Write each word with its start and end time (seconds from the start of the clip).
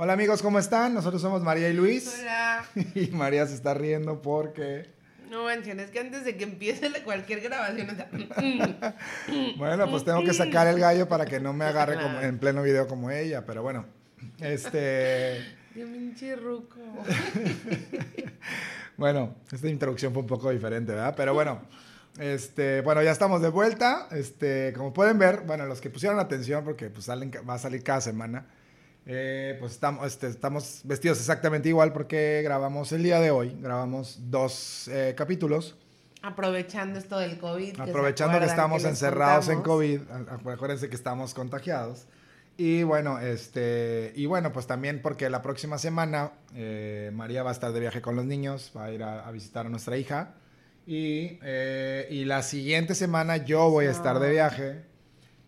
Hola 0.00 0.12
amigos, 0.12 0.42
¿cómo 0.42 0.60
están? 0.60 0.94
Nosotros 0.94 1.20
somos 1.20 1.42
María 1.42 1.68
y 1.68 1.72
Luis. 1.72 2.20
Hola. 2.20 2.64
Y 2.94 3.08
María 3.08 3.44
se 3.48 3.54
está 3.54 3.74
riendo 3.74 4.22
porque... 4.22 4.88
No 5.28 5.42
manches, 5.42 5.76
es 5.76 5.90
que 5.90 5.98
antes 5.98 6.24
de 6.24 6.36
que 6.36 6.44
empiece 6.44 6.88
la- 6.88 7.02
cualquier 7.02 7.40
grabación, 7.40 7.90
o 7.90 7.94
sea, 7.96 8.08
Bueno, 9.58 9.90
pues 9.90 10.04
tengo 10.04 10.22
que 10.22 10.32
sacar 10.32 10.68
el 10.68 10.78
gallo 10.78 11.08
para 11.08 11.26
que 11.26 11.40
no 11.40 11.52
me 11.52 11.64
agarre 11.64 12.00
como 12.00 12.20
en 12.20 12.38
pleno 12.38 12.62
video 12.62 12.86
como 12.86 13.10
ella, 13.10 13.44
pero 13.44 13.64
bueno. 13.64 13.86
Este... 14.38 15.44
Qué 15.74 15.84
pinche 15.84 16.36
ruco. 16.36 16.76
Bueno, 18.96 19.36
esta 19.52 19.68
introducción 19.68 20.12
fue 20.12 20.22
un 20.22 20.26
poco 20.28 20.50
diferente, 20.50 20.90
¿verdad? 20.92 21.14
Pero 21.16 21.32
bueno, 21.32 21.60
este, 22.18 22.80
bueno, 22.80 23.00
ya 23.00 23.12
estamos 23.12 23.40
de 23.40 23.48
vuelta. 23.48 24.08
Este, 24.10 24.72
como 24.76 24.92
pueden 24.92 25.20
ver, 25.20 25.42
bueno, 25.46 25.66
los 25.66 25.80
que 25.80 25.88
pusieron 25.88 26.18
atención, 26.18 26.64
porque 26.64 26.90
pues 26.90 27.04
salen, 27.04 27.30
va 27.48 27.54
a 27.54 27.58
salir 27.60 27.84
cada 27.84 28.00
semana, 28.00 28.46
eh, 29.08 29.56
pues 29.58 29.72
estamos, 29.72 30.06
este, 30.06 30.28
estamos 30.28 30.82
vestidos 30.84 31.18
exactamente 31.18 31.68
igual 31.68 31.92
porque 31.92 32.42
grabamos 32.44 32.92
el 32.92 33.02
día 33.02 33.18
de 33.20 33.30
hoy, 33.32 33.56
grabamos 33.60 34.18
dos 34.30 34.86
eh, 34.88 35.14
capítulos, 35.16 35.76
Aprovechando 36.20 36.98
esto 36.98 37.18
del 37.18 37.38
COVID. 37.38 37.80
aprovechando 37.80 38.38
que 38.38 38.44
estamos 38.46 38.82
les 38.82 38.90
encerrados 38.90 39.48
en 39.48 39.62
contamos. 39.62 39.76
COVID, 39.76 40.00
a- 40.48 40.52
acuérdense 40.52 40.88
que 40.88 40.96
estamos 40.96 41.32
contagiados. 41.32 42.06
Y 42.56 42.82
bueno, 42.82 43.20
este, 43.20 44.12
y 44.16 44.26
bueno, 44.26 44.52
pues 44.52 44.66
también 44.66 45.00
porque 45.00 45.30
la 45.30 45.42
próxima 45.42 45.78
semana 45.78 46.32
eh, 46.56 47.12
María 47.14 47.44
va 47.44 47.50
a 47.50 47.52
estar 47.52 47.72
de 47.72 47.78
viaje 47.78 48.02
con 48.02 48.16
los 48.16 48.24
niños, 48.24 48.72
va 48.76 48.86
a 48.86 48.90
ir 48.92 49.04
a, 49.04 49.28
a 49.28 49.30
visitar 49.30 49.66
a 49.66 49.68
nuestra 49.68 49.96
hija. 49.96 50.34
Y, 50.88 51.38
eh, 51.42 52.08
y 52.10 52.24
la 52.24 52.42
siguiente 52.42 52.96
semana 52.96 53.36
yo 53.36 53.70
voy 53.70 53.86
a 53.86 53.92
estar 53.92 54.18
de 54.18 54.30
viaje. 54.30 54.82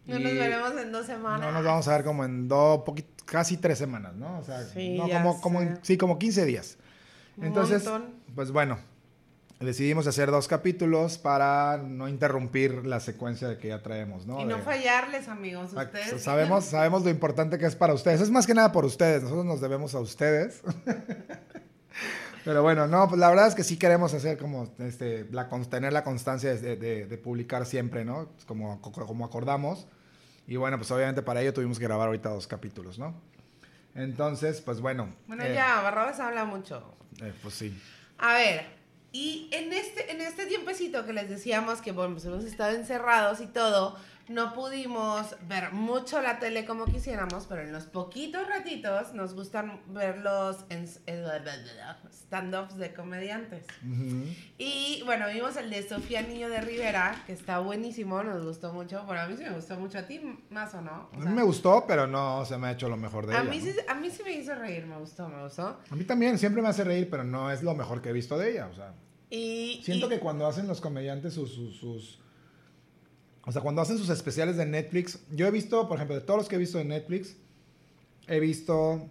No 0.06 0.20
nos 0.20 0.33
veremos 0.34 0.72
en 0.80 0.92
dos 0.92 1.05
semanas. 1.06 1.41
No 1.41 1.50
nos 1.50 1.64
vamos 1.64 1.88
a 1.88 1.92
ver 1.97 2.05
como 2.05 2.24
en 2.24 2.47
dos, 2.47 2.80
poquit- 2.84 3.09
casi 3.30 3.57
tres 3.57 3.79
semanas, 3.79 4.15
¿no? 4.16 4.39
O 4.41 4.45
sea, 4.45 4.65
Sí, 4.65 4.98
no, 4.98 5.07
como, 5.41 5.61
sí, 5.83 5.97
como 5.97 6.19
15 6.19 6.45
días. 6.45 6.77
Entonces, 7.41 7.89
pues 8.34 8.50
bueno, 8.50 8.78
decidimos 9.61 10.06
hacer 10.06 10.31
dos 10.31 10.48
capítulos 10.48 11.17
para 11.19 11.78
no 11.78 12.09
interrumpir 12.09 12.84
la 12.87 12.98
secuencia 12.98 13.56
que 13.59 13.69
ya 13.69 13.83
traemos, 13.83 14.27
¿no? 14.27 14.41
Y 14.41 14.45
no 14.45 14.56
De- 14.56 14.62
fallarles, 14.62 15.28
amigos. 15.28 15.72
Ustedes. 15.72 16.22
Sabemos, 16.22 16.64
sabemos 16.67 17.05
lo 17.05 17.11
importante 17.11 17.56
que 17.59 17.67
es 17.67 17.77
para 17.77 17.95
ustedes. 17.95 18.20
Es 18.20 18.31
más 18.31 18.47
que 18.47 18.55
nada 18.55 18.72
por 18.72 18.84
ustedes. 18.84 19.22
Nosotros 19.22 19.47
nos 19.47 19.61
debemos 19.61 19.94
a 19.94 20.00
ustedes. 20.00 20.62
Pero 22.44 22.62
bueno, 22.62 22.87
no, 22.87 23.06
pues 23.09 23.20
la 23.20 23.28
verdad 23.28 23.48
es 23.48 23.55
que 23.55 23.62
sí 23.65 23.77
queremos 23.77 24.15
hacer 24.15 24.39
como, 24.39 24.72
este, 24.78 25.27
la, 25.31 25.48
tener 25.69 25.92
la 25.92 26.03
constancia 26.05 26.55
de, 26.55 26.77
de- 26.77 27.06
de 27.06 27.19
publicar 27.19 27.67
siempre, 27.67 28.05
¿no? 28.05 28.31
Como, 28.47 28.81
como 28.81 29.25
acordamos. 29.27 29.87
Y 30.51 30.56
bueno, 30.56 30.77
pues 30.79 30.91
obviamente 30.91 31.23
para 31.23 31.41
ello 31.41 31.55
tuvimos 31.55 31.79
que 31.79 31.84
grabar 31.84 32.09
ahorita 32.09 32.29
dos 32.29 32.48
capítulos, 32.48 32.98
¿no? 32.98 33.15
Entonces, 33.95 34.61
pues 34.61 34.81
bueno. 34.81 35.15
Bueno, 35.29 35.45
eh, 35.45 35.55
ya, 35.55 35.81
Barrabás 35.81 36.19
habla 36.19 36.45
mucho. 36.45 36.97
eh, 37.23 37.33
pues 37.41 37.55
sí. 37.55 37.81
A 38.19 38.34
ver, 38.34 38.67
y 39.12 39.48
en 39.53 39.73
este, 39.73 40.11
en 40.11 40.21
este 40.21 40.47
tiempecito 40.47 41.06
que 41.06 41.12
les 41.12 41.31
decíamos 41.31 41.81
que 41.81 41.93
bueno, 41.93 42.15
pues 42.15 42.25
hemos 42.25 42.43
estado 42.43 42.75
encerrados 42.75 43.41
y 43.41 43.47
todo, 43.47 43.97
no 44.31 44.55
pudimos 44.55 45.34
ver 45.48 45.73
mucho 45.73 46.23
la 46.23 46.39
tele 46.39 46.64
como 46.64 46.84
quisiéramos, 46.84 47.47
pero 47.48 47.62
en 47.62 47.73
los 47.73 47.84
poquitos 47.86 48.47
ratitos 48.48 49.12
nos 49.12 49.34
gustan 49.34 49.81
ver 49.89 50.19
los 50.19 50.64
stand-ups 52.12 52.77
de 52.77 52.95
comediantes. 52.95 53.67
Y 54.59 55.03
bueno, 55.05 55.27
vimos 55.33 55.56
el 55.56 55.69
de 55.70 55.87
Sofía 55.89 56.22
Niño 56.22 56.48
de 56.48 56.61
Rivera, 56.61 57.22
que 57.27 57.33
está 57.33 57.59
buenísimo, 57.59 58.22
nos 58.22 58.45
gustó 58.45 58.72
mucho. 58.72 59.03
Bueno, 59.05 59.22
a 59.22 59.27
mí 59.27 59.37
sí 59.37 59.42
me 59.42 59.50
gustó 59.50 59.77
mucho, 59.78 59.98
a 59.98 60.03
ti 60.03 60.20
más 60.50 60.75
o 60.75 60.81
no. 60.81 61.09
O 61.12 61.15
A 61.15 61.17
mí 61.19 61.22
sea, 61.25 61.33
me 61.33 61.42
gustó, 61.42 61.84
pero 61.89 62.06
no 62.06 62.44
se 62.44 62.56
me 62.56 62.69
ha 62.69 62.72
hecho 62.72 62.89
lo 62.89 62.97
mejor 62.97 63.27
de 63.27 63.34
a 63.34 63.41
ella. 63.41 63.50
mí, 63.50 63.59
¿no? 63.59 63.65
sí, 63.65 63.72
a 63.89 63.94
mí 63.94 64.11
sí 64.11 64.22
me 64.22 64.33
hizo 64.33 64.55
reír, 64.55 64.87
me 64.87 64.97
gustó, 64.98 65.28
me 65.28 65.42
gustó. 65.42 65.78
A 65.91 65.97
mí 65.97 66.05
también, 66.05 66.39
siempre 66.39 66.62
me 66.62 66.69
hace 66.69 66.84
reír, 66.84 67.09
pero 67.11 67.25
no 67.25 67.50
es 67.50 67.62
lo 67.62 67.75
mejor 67.75 68.00
que 68.00 68.11
he 68.11 68.12
visto 68.12 68.39
de 68.39 68.53
ella. 68.53 68.69
O 68.69 68.75
sea, 68.75 68.94
Y, 69.28 69.81
siento 69.84 70.06
y- 70.06 70.11
que 70.11 70.20
cuando 70.20 70.47
hacen 70.47 70.67
los 70.69 70.81
comediantes 70.81 71.34
sus, 71.34 71.53
sus, 71.53 71.77
sus- 71.77 72.21
O 73.47 73.53
sea, 73.53 73.62
cuando 73.62 73.81
hacen 73.83 73.97
sus 73.99 74.11
especiales 74.11 74.56
de 74.56 74.67
Netflix, 74.67 75.19
yo 75.31 75.47
he 75.47 75.51
visto, 75.51 75.89
por 75.89 75.97
ejemplo, 75.97 76.15
de 76.15 76.23
todos 76.23 76.39
los 76.39 76.49
que 76.49 76.56
he 76.56 76.59
visto 76.59 76.78
de 76.78 76.84
Netflix, 76.84 77.37
he 78.28 78.39
visto 78.39 79.06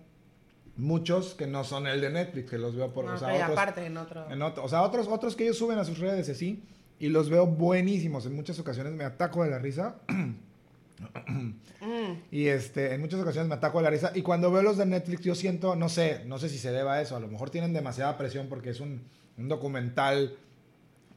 muchos 0.78 1.34
que 1.34 1.48
no 1.48 1.64
son 1.64 1.88
el 1.88 2.00
de 2.00 2.10
Netflix, 2.10 2.50
que 2.50 2.58
los 2.58 2.76
veo 2.76 2.94
por... 2.94 3.06
No, 3.06 3.16
o 3.16 3.18
sea, 3.18 3.34
otros, 3.34 3.50
aparte 3.52 3.86
en 3.86 3.98
otro. 3.98 4.32
en 4.32 4.42
otro- 4.42 4.64
o 4.64 4.70
sea, 4.70 4.84
otros, 4.84 5.08
otros 5.08 5.36
que 5.36 5.44
ellos 5.44 5.58
suben 5.58 5.78
a 5.80 5.84
sus 5.84 5.98
redes 6.00 6.30
así, 6.30 6.64
y 7.00 7.08
los 7.10 7.30
veo 7.30 7.48
buenísimos. 7.48 8.26
En 8.26 8.36
muchas 8.36 8.60
ocasiones 8.60 8.94
me 8.94 9.04
ataco 9.04 9.44
de 9.44 9.50
la 9.50 9.60
risa. 9.60 9.96
Mm. 11.28 12.14
Y 12.32 12.48
este, 12.48 12.94
en 12.94 13.02
muchas 13.02 13.20
ocasiones 13.22 13.48
me 13.48 13.56
ataco 13.56 13.78
de 13.80 13.86
la 13.86 13.90
risa. 13.90 14.12
Y 14.16 14.22
cuando 14.22 14.52
veo 14.52 14.62
los 14.62 14.78
de 14.78 14.86
Netflix, 14.86 15.22
yo 15.22 15.34
siento, 15.36 15.76
no 15.76 15.90
sé, 15.90 16.24
no 16.26 16.38
sé 16.40 16.50
si 16.50 16.58
se 16.58 16.72
deba 16.72 16.96
a 16.96 17.02
eso. 17.02 17.16
A 17.16 17.20
lo 17.20 17.28
mejor 17.28 17.50
tienen 17.50 17.74
demasiada 17.74 18.18
presión 18.18 18.48
porque 18.48 18.70
es 18.72 18.80
un, 18.80 19.02
un 19.38 19.48
documental, 19.48 20.36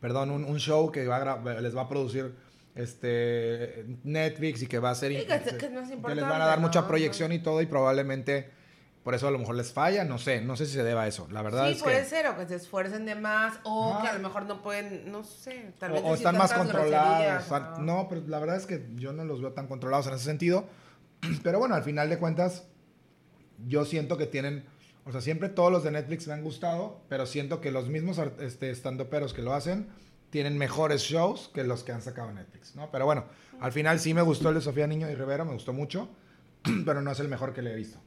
perdón, 0.01 0.31
un, 0.31 0.45
un 0.45 0.59
show 0.59 0.91
que 0.93 1.07
va 1.07 1.17
a 1.17 1.61
les 1.61 1.77
va 1.77 1.83
a 1.83 1.89
producir 1.89 2.33
este 2.75 3.85
Netflix 4.05 4.63
y 4.63 4.67
que 4.67 4.79
va 4.79 4.91
a 4.91 4.95
ser 4.95 5.13
Sí, 5.13 5.27
que 5.27 5.35
es- 5.35 5.53
que 5.55 5.67
es 5.67 5.73
más 5.73 5.89
les 5.89 6.01
van 6.25 6.41
a 6.41 6.47
dar 6.47 6.61
mucha 6.61 6.83
¿no? 6.83 6.89
proyección 6.89 7.33
y 7.33 7.39
todo 7.39 7.61
y 7.61 7.67
probablemente 7.67 8.51
por 9.03 9.15
eso 9.17 9.27
a 9.27 9.33
lo 9.33 9.39
mejor 9.41 9.57
les 9.57 9.73
falla, 9.73 10.05
no 10.05 10.17
sé, 10.19 10.41
no 10.43 10.55
sé 10.57 10.65
si 10.65 10.75
se 10.75 10.85
deba 10.85 11.03
a 11.03 11.07
eso. 11.09 11.27
La 11.33 11.43
verdad 11.43 11.67
Sí, 11.67 11.73
es 11.73 11.83
puede 11.83 11.99
que 11.99 12.05
ser, 12.05 12.27
o 12.29 12.37
que 12.37 12.47
se 12.47 12.55
esfuercen 12.55 13.05
de 13.05 13.17
más, 13.17 13.59
o 13.65 13.95
Ajá. 13.95 14.03
que 14.03 14.09
a 14.09 14.13
lo 14.13 14.21
mejor 14.21 14.45
no 14.47 14.63
pueden, 14.63 15.11
no 15.11 15.25
sé, 15.25 15.73
tal 15.81 15.91
o, 15.91 15.95
vez 15.95 16.03
o 16.05 16.15
están 16.15 16.35
decir 16.37 16.39
más 16.39 16.53
controlados. 16.53 17.51
o 17.51 17.59
¿no? 17.59 17.79
No, 17.81 18.09
pero 18.09 18.23
la 18.29 18.39
verdad 18.39 18.57
es 18.57 18.67
que 18.67 18.87
yo 18.95 19.13
no 19.13 19.25
los 19.25 19.41
veo 19.43 19.53
tan 19.55 19.67
controlados 19.67 20.07
en 20.07 20.15
ese 20.15 20.25
sentido. 20.25 20.67
Pero 21.43 21.59
bueno, 21.59 21.75
al 21.75 21.83
final 21.83 22.09
de 22.11 22.19
cuentas, 22.19 22.65
yo 23.67 23.85
siento 23.85 24.17
que 24.19 24.27
tienen, 24.27 24.65
o 25.05 25.11
sea, 25.11 25.21
siempre 25.21 25.49
todos 25.49 25.73
los 25.73 25.83
de 25.83 25.91
Netflix 25.91 26.29
me 26.29 26.35
han 26.35 26.43
gustado, 26.45 27.01
pero 27.09 27.27
siento 27.27 27.61
que 27.61 27.71
los 27.73 27.89
mismos 27.89 28.21
este, 28.41 28.71
estandoperos 28.71 29.35
que 29.35 29.43
lo 29.43 29.53
hacen 29.53 29.89
tienen 30.33 30.57
mejores 30.57 31.03
shows 31.03 31.51
que 31.53 31.63
los 31.63 31.85
que 31.85 31.93
han 31.93 32.01
sacado 32.01 32.31
en 32.31 32.37
Netflix, 32.37 32.75
¿no? 32.75 32.91
Pero 32.91 33.05
bueno, 33.05 33.27
al 33.61 33.71
final 33.71 34.01
sí 34.01 34.15
me 34.15 34.23
gustó 34.23 34.49
el 34.49 34.55
de 34.57 34.61
Sofía 34.63 34.87
Niño 34.87 35.09
y 35.11 35.15
Rivera, 35.15 35.45
me 35.45 35.53
gustó 35.53 35.75
mucho, 35.75 36.09
pero 36.87 37.03
no 37.03 37.13
es 37.13 37.21
el 37.21 37.29
mejor 37.29 37.53
que 37.53 37.61
le 37.61 37.73
he 37.73 37.77
visto. 37.77 37.99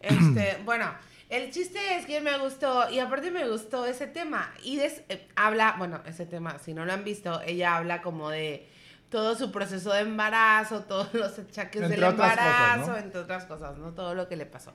Este, 0.00 0.58
bueno, 0.64 0.86
el 1.28 1.50
chiste 1.50 1.78
es 1.96 2.06
que 2.06 2.20
me 2.20 2.38
gustó, 2.38 2.88
y 2.88 3.00
aparte 3.00 3.32
me 3.32 3.48
gustó 3.48 3.84
ese 3.84 4.06
tema, 4.06 4.52
y 4.62 4.76
des- 4.76 5.02
eh, 5.08 5.26
habla, 5.34 5.74
bueno, 5.76 6.00
ese 6.06 6.24
tema, 6.24 6.58
si 6.60 6.72
no 6.72 6.84
lo 6.84 6.92
han 6.92 7.02
visto, 7.02 7.40
ella 7.42 7.76
habla 7.76 8.00
como 8.00 8.30
de 8.30 8.68
todo 9.10 9.34
su 9.34 9.50
proceso 9.50 9.92
de 9.92 10.02
embarazo, 10.02 10.84
todos 10.88 11.12
los 11.14 11.36
achaques 11.36 11.82
Entre 11.82 11.96
del 11.96 12.04
otras 12.04 12.30
cosas, 12.36 12.46
embarazo, 12.46 12.92
¿no? 12.92 12.96
entre 12.98 13.20
otras 13.20 13.44
cosas, 13.46 13.76
¿no? 13.78 13.92
Todo 13.92 14.14
lo 14.14 14.28
que 14.28 14.36
le 14.36 14.46
pasó. 14.46 14.72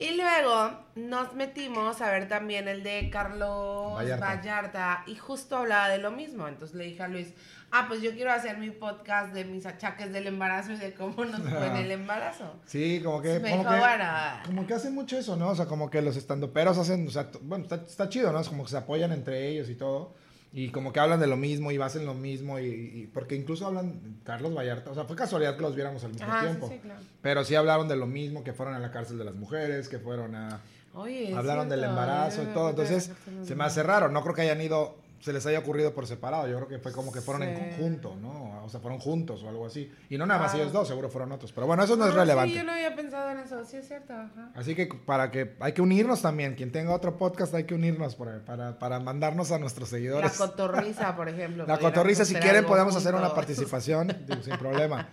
Y 0.00 0.16
luego 0.16 0.70
nos 0.94 1.34
metimos 1.34 2.00
a 2.00 2.10
ver 2.10 2.26
también 2.26 2.66
el 2.68 2.82
de 2.82 3.10
Carlos 3.10 3.94
Vallarta. 3.96 4.26
Vallarta. 4.26 5.02
y 5.06 5.14
justo 5.16 5.58
hablaba 5.58 5.90
de 5.90 5.98
lo 5.98 6.10
mismo. 6.10 6.48
Entonces 6.48 6.74
le 6.74 6.84
dije 6.84 7.02
a 7.02 7.08
Luis, 7.08 7.34
ah, 7.70 7.84
pues 7.86 8.00
yo 8.00 8.10
quiero 8.12 8.32
hacer 8.32 8.56
mi 8.56 8.70
podcast 8.70 9.34
de 9.34 9.44
mis 9.44 9.66
achaques 9.66 10.10
del 10.10 10.26
embarazo 10.26 10.72
y 10.72 10.76
de 10.76 10.94
cómo 10.94 11.22
nos 11.26 11.42
fue 11.42 11.66
en 11.66 11.76
el 11.84 11.90
embarazo. 11.90 12.50
Sí, 12.64 13.02
como 13.04 13.20
que... 13.20 13.38
Me 13.40 13.50
como 13.50 13.62
dijo, 13.62 13.74
que- 13.74 13.78
bueno, 13.78 14.04
Como 14.46 14.66
que 14.66 14.72
hacen 14.74 14.94
mucho 14.94 15.18
eso, 15.18 15.36
¿no? 15.36 15.50
O 15.50 15.54
sea, 15.54 15.66
como 15.66 15.90
que 15.90 16.00
los 16.00 16.16
estandoperos 16.16 16.78
hacen, 16.78 17.06
o 17.06 17.10
sea, 17.10 17.28
bueno, 17.42 17.64
está, 17.64 17.74
está 17.76 18.08
chido, 18.08 18.32
¿no? 18.32 18.40
Es 18.40 18.48
como 18.48 18.64
que 18.64 18.70
se 18.70 18.78
apoyan 18.78 19.12
entre 19.12 19.48
ellos 19.48 19.68
y 19.68 19.74
todo. 19.74 20.14
Y 20.52 20.70
como 20.70 20.92
que 20.92 20.98
hablan 20.98 21.20
de 21.20 21.28
lo 21.28 21.36
mismo 21.36 21.70
y 21.70 21.76
hacen 21.80 22.04
lo 22.06 22.14
mismo. 22.14 22.58
Y, 22.58 22.64
y- 22.66 23.10
porque 23.14 23.36
incluso 23.36 23.66
hablan, 23.66 24.18
Carlos 24.24 24.54
Vallarta, 24.56 24.90
o 24.90 24.94
sea, 24.94 25.04
fue 25.04 25.14
casualidad 25.16 25.54
que 25.56 25.62
los 25.62 25.74
viéramos 25.76 26.02
al 26.04 26.10
mismo 26.12 26.26
Ajá, 26.26 26.40
sí, 26.40 26.46
tiempo. 26.46 26.68
sí, 26.68 26.78
claro. 26.82 27.00
Pero 27.22 27.44
sí 27.44 27.54
hablaron 27.54 27.86
de 27.88 27.96
lo 27.96 28.06
mismo, 28.06 28.42
que 28.42 28.52
fueron 28.52 28.74
a 28.74 28.78
la 28.80 28.90
cárcel 28.90 29.18
de 29.18 29.24
las 29.24 29.34
mujeres, 29.36 29.88
que 29.88 29.98
fueron 29.98 30.34
a... 30.34 30.60
Oye, 30.94 31.32
hablaron 31.36 31.68
del 31.68 31.84
embarazo 31.84 32.42
y 32.42 32.46
yo 32.46 32.52
todo. 32.52 32.70
Entonces, 32.70 33.12
se 33.44 33.54
me 33.54 33.62
hace 33.64 33.82
raro. 33.84 34.08
No 34.08 34.22
creo 34.22 34.34
que 34.34 34.42
hayan 34.42 34.60
ido, 34.60 34.96
se 35.20 35.32
les 35.32 35.44
haya 35.46 35.58
ocurrido 35.58 35.92
por 35.94 36.06
separado. 36.06 36.48
Yo 36.48 36.56
creo 36.56 36.68
que 36.68 36.78
fue 36.78 36.92
como 36.92 37.12
que 37.12 37.20
fueron 37.20 37.42
en 37.42 37.54
Sí. 37.56 37.62
conjunto, 37.62 38.16
¿no? 38.16 38.64
O 38.64 38.68
sea, 38.68 38.80
fueron 38.80 38.98
juntos 38.98 39.42
o 39.42 39.48
algo 39.48 39.66
así. 39.66 39.92
Y 40.08 40.16
no 40.18 40.24
nada 40.26 40.40
más 40.40 40.54
Ah. 40.54 40.56
ellos 40.56 40.72
dos, 40.72 40.88
seguro 40.88 41.08
fueron 41.10 41.30
otros. 41.32 41.52
Pero 41.52 41.66
bueno, 41.66 41.82
eso 41.84 41.94
no 41.96 42.06
es 42.06 42.12
Ah, 42.14 42.16
relevante. 42.18 42.52
Sí, 42.52 42.58
yo 42.58 42.64
no 42.64 42.72
había 42.72 42.96
pensado 42.96 43.30
en 43.30 43.38
eso, 43.38 43.64
sí 43.64 43.76
es 43.76 43.86
cierto. 43.86 44.12
Ajá. 44.14 44.50
Así 44.54 44.74
que 44.74 44.86
para 44.86 45.30
que 45.30 45.56
hay 45.60 45.72
que 45.72 45.82
unirnos 45.82 46.22
también. 46.22 46.54
Quien 46.54 46.72
tenga 46.72 46.92
otro 46.94 47.16
podcast 47.16 47.54
hay 47.54 47.64
que 47.64 47.74
unirnos 47.74 48.14
para, 48.16 48.44
para, 48.44 48.78
para 48.78 48.98
mandarnos 48.98 49.52
a 49.52 49.58
nuestros 49.58 49.90
La 49.92 49.98
seguidores. 49.98 50.32
cotorriza, 50.38 51.14
por 51.16 51.28
ejemplo. 51.28 51.64
La 51.66 51.78
cotorriza, 51.78 52.24
si 52.24 52.34
quieren 52.36 52.64
podemos 52.64 52.96
hacer 52.96 53.14
una 53.14 53.34
participación 53.34 54.08
digo, 54.26 54.42
sin 54.42 54.56
problema. 54.56 55.08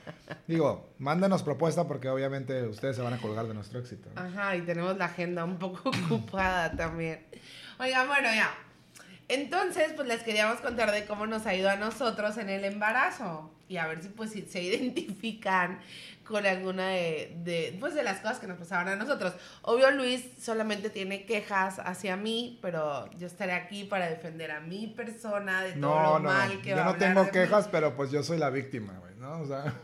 Digo, 0.48 0.90
mándenos 1.00 1.44
propuesta 1.44 1.86
porque 1.88 2.10
obviamente 2.10 2.64
ustedes 2.68 2.96
se 2.96 3.02
van 3.02 3.14
a 3.14 3.18
colgar 3.22 3.46
de 3.48 3.54
nuestro 3.54 3.80
éxito. 3.80 4.10
¿no? 4.16 4.22
Ajá, 4.22 4.56
y 4.56 4.62
tenemos 4.62 4.98
la 4.98 5.06
agenda 5.06 5.44
un 5.44 5.58
poco 5.58 5.90
ocupada 6.10 6.72
también. 6.72 7.26
Oigan, 7.80 8.08
bueno, 8.08 8.30
ya. 8.34 8.50
Entonces, 9.30 9.92
pues 9.96 10.08
les 10.08 10.24
queríamos 10.24 10.60
contar 10.62 10.92
de 10.92 11.06
cómo 11.06 11.28
nos 11.28 11.46
ha 11.46 11.54
ido 11.54 11.70
a 11.70 11.76
nosotros 11.76 12.38
en 12.38 12.50
el 12.50 12.64
embarazo. 12.64 13.52
Y 13.70 13.78
a 13.78 13.88
ver 13.88 14.02
si 14.02 14.10
pues 14.10 14.32
si 14.32 14.44
se 14.44 14.62
identifican 14.64 15.80
con 16.28 16.46
alguna 16.46 16.90
de, 16.90 17.34
de, 17.44 17.78
pues 17.80 17.94
de 17.96 18.04
las 18.04 18.20
cosas 18.20 18.40
que 18.40 18.48
nos 18.48 18.58
pasaban 18.58 18.88
a 18.90 18.96
nosotros. 18.96 19.34
Obvio 19.62 19.90
Luis 19.92 20.26
solamente 20.40 20.90
tiene 20.90 21.26
quejas 21.26 21.80
hacia 21.80 22.18
mí, 22.18 22.60
pero 22.62 23.10
yo 23.18 23.28
estaré 23.28 23.54
aquí 23.54 23.86
para 23.86 24.10
defender 24.10 24.52
a 24.52 24.60
mi 24.60 24.88
persona 24.88 25.64
de 25.64 25.74
todo 25.74 26.14
lo 26.18 26.20
mal 26.20 26.62
que 26.62 26.70
yo 26.72 26.76
va 26.78 26.84
no 26.84 26.90
a 26.90 26.94
hablar 26.94 27.14
tengo 27.14 27.32
quejas, 27.32 27.66
mí. 27.66 27.70
pero 27.72 27.96
pues 27.96 28.12
yo 28.12 28.22
soy 28.24 28.38
la 28.38 28.50
víctima, 28.50 28.94
güey, 29.00 29.16
¿no? 29.16 29.40
O 29.42 29.48
sea, 29.48 29.74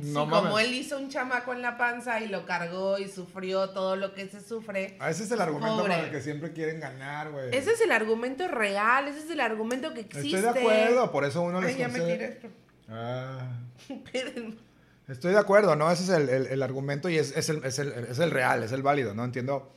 Sí, 0.00 0.12
no 0.12 0.20
como 0.30 0.42
mames. 0.52 0.66
él 0.66 0.74
hizo 0.74 0.96
un 0.96 1.10
chamaco 1.10 1.52
en 1.52 1.60
la 1.60 1.76
panza 1.76 2.20
y 2.20 2.28
lo 2.28 2.46
cargó 2.46 2.98
y 2.98 3.06
sufrió 3.08 3.68
todo 3.70 3.96
lo 3.96 4.14
que 4.14 4.28
se 4.28 4.40
sufre. 4.40 4.96
Ah, 4.98 5.10
Ese 5.10 5.24
es 5.24 5.30
el 5.32 5.40
argumento 5.42 5.76
Pobre. 5.76 5.90
para 5.92 6.04
el 6.06 6.10
que 6.10 6.20
siempre 6.22 6.52
quieren 6.52 6.80
ganar, 6.80 7.30
güey. 7.30 7.54
Ese 7.54 7.72
es 7.72 7.80
el 7.82 7.92
argumento 7.92 8.48
real, 8.48 9.08
ese 9.08 9.18
es 9.18 9.30
el 9.30 9.40
argumento 9.40 9.92
que 9.92 10.00
existe. 10.00 10.36
Estoy 10.38 10.40
de 10.54 10.58
acuerdo, 10.60 11.10
por 11.12 11.24
eso 11.24 11.42
uno 11.42 11.60
les 11.60 11.72
Ay, 11.74 11.78
ya 11.78 11.88
me 11.88 12.00
tiré. 12.00 12.40
Ah. 12.88 13.48
Estoy 15.10 15.32
de 15.32 15.38
acuerdo, 15.38 15.76
¿no? 15.76 15.90
Ese 15.90 16.04
es 16.04 16.08
el, 16.10 16.28
el- 16.28 16.46
el 16.46 16.62
argumento 16.62 17.08
y 17.08 17.18
es, 17.18 17.36
es 17.36 17.48
el, 17.48 17.64
es, 17.64 17.78
el, 17.78 17.88
es 17.92 18.18
el 18.18 18.30
real, 18.30 18.62
es 18.62 18.72
el 18.72 18.82
válido, 18.82 19.14
¿no? 19.14 19.24
Entiendo, 19.24 19.70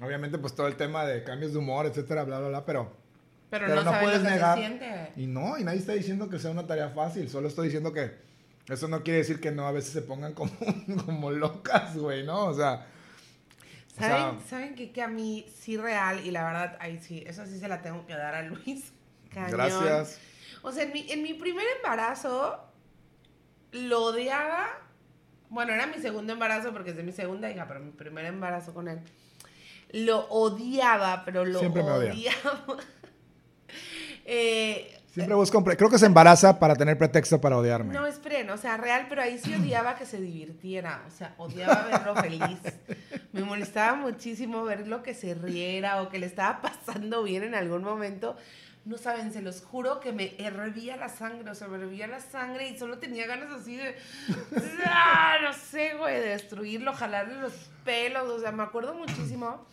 obviamente, 0.00 0.38
pues 0.38 0.54
todo 0.54 0.66
el 0.66 0.76
tema 0.76 1.04
de 1.04 1.22
cambios 1.24 1.52
de 1.52 1.58
humor, 1.58 1.86
etcétera, 1.86 2.24
bla, 2.24 2.38
bla, 2.40 2.48
bla, 2.48 2.64
pero... 2.64 2.96
Pero, 3.50 3.64
Pero 3.66 3.76
no, 3.76 3.84
no 3.84 3.90
saben 3.92 4.04
puedes 4.04 4.22
que 4.22 4.28
negar. 4.30 5.12
Y 5.16 5.26
no, 5.26 5.58
y 5.58 5.64
nadie 5.64 5.78
está 5.78 5.92
diciendo 5.92 6.28
que 6.28 6.38
sea 6.38 6.50
una 6.50 6.66
tarea 6.66 6.90
fácil, 6.90 7.30
solo 7.30 7.48
estoy 7.48 7.68
diciendo 7.68 7.92
que 7.94 8.12
eso 8.68 8.88
no 8.88 9.02
quiere 9.02 9.18
decir 9.20 9.40
que 9.40 9.50
no 9.50 9.66
a 9.66 9.72
veces 9.72 9.90
se 9.92 10.02
pongan 10.02 10.34
como, 10.34 10.52
como 11.06 11.30
locas, 11.30 11.96
güey, 11.96 12.24
¿no? 12.24 12.44
O 12.46 12.54
sea... 12.54 12.86
o 13.96 13.98
sea, 13.98 14.08
¿Saben, 14.08 14.40
¿Saben 14.48 14.74
qué? 14.74 14.92
Que 14.92 15.00
a 15.02 15.08
mí 15.08 15.46
sí 15.58 15.78
real, 15.78 16.20
y 16.26 16.30
la 16.30 16.44
verdad, 16.44 16.76
ahí 16.80 16.98
sí, 17.00 17.24
eso 17.26 17.46
sí 17.46 17.58
se 17.58 17.68
la 17.68 17.80
tengo 17.80 18.04
que 18.06 18.12
dar 18.14 18.34
a 18.34 18.42
Luis. 18.42 18.92
Cañón. 19.32 19.50
gracias. 19.52 20.18
O 20.62 20.70
sea, 20.72 20.82
en 20.84 20.92
mi, 20.92 21.10
en 21.10 21.22
mi 21.22 21.32
primer 21.34 21.64
embarazo 21.78 22.67
lo 23.72 24.04
odiaba. 24.04 24.68
Bueno, 25.50 25.72
era 25.72 25.86
mi 25.86 25.98
segundo 25.98 26.32
embarazo 26.32 26.72
porque 26.72 26.90
es 26.90 26.96
de 26.96 27.02
mi 27.02 27.12
segunda 27.12 27.50
hija, 27.50 27.66
pero 27.66 27.80
mi 27.80 27.90
primer 27.90 28.24
embarazo 28.26 28.74
con 28.74 28.88
él. 28.88 29.00
Lo 29.92 30.26
odiaba, 30.28 31.24
pero 31.24 31.44
lo 31.46 31.58
Siempre 31.60 31.82
me 31.82 31.90
odia. 31.90 32.12
odiaba. 32.12 32.64
eh, 34.24 34.94
Siempre 35.10 35.34
busco 35.34 35.58
un... 35.58 35.64
pre- 35.64 35.76
Creo 35.76 35.90
que 35.90 35.98
se 35.98 36.06
embaraza 36.06 36.58
para 36.58 36.76
tener 36.76 36.96
pretexto 36.98 37.40
para 37.40 37.56
odiarme. 37.56 37.92
no, 37.94 38.06
esperen, 38.06 38.50
o 38.50 38.56
sea, 38.58 38.76
real, 38.76 39.06
pero 39.08 39.22
ahí 39.22 39.38
sí 39.38 39.54
odiaba 39.54 39.96
que 39.96 40.04
se 40.06 40.20
divirtiera, 40.20 41.02
o 41.06 41.10
sea, 41.10 41.34
odiaba 41.38 41.84
verlo 41.90 42.14
feliz. 42.16 42.58
Me 43.32 43.42
molestaba 43.42 43.96
muchísimo 43.96 44.64
verlo 44.64 45.02
que 45.02 45.14
se 45.14 45.34
riera 45.34 46.02
o 46.02 46.08
que 46.08 46.18
le 46.18 46.26
estaba 46.26 46.60
pasando 46.60 47.22
bien 47.22 47.42
en 47.42 47.54
algún 47.54 47.82
momento. 47.82 48.36
No 48.88 48.96
saben, 48.96 49.34
se 49.34 49.42
los 49.42 49.60
juro 49.60 50.00
que 50.00 50.12
me 50.12 50.34
hervía 50.38 50.96
la 50.96 51.10
sangre, 51.10 51.50
o 51.50 51.54
sea, 51.54 51.68
me 51.68 51.76
hervía 51.76 52.06
la 52.06 52.20
sangre 52.20 52.70
y 52.70 52.78
solo 52.78 52.96
tenía 52.96 53.26
ganas 53.26 53.52
así 53.52 53.76
de, 53.76 53.94
¡ah! 54.86 55.36
no 55.42 55.52
sé, 55.52 55.92
güey, 55.98 56.14
de 56.14 56.28
destruirlo, 56.28 56.94
jalarle 56.94 57.38
los 57.38 57.52
pelos, 57.84 58.26
o 58.30 58.40
sea, 58.40 58.50
me 58.50 58.62
acuerdo 58.62 58.94
muchísimo 58.94 59.66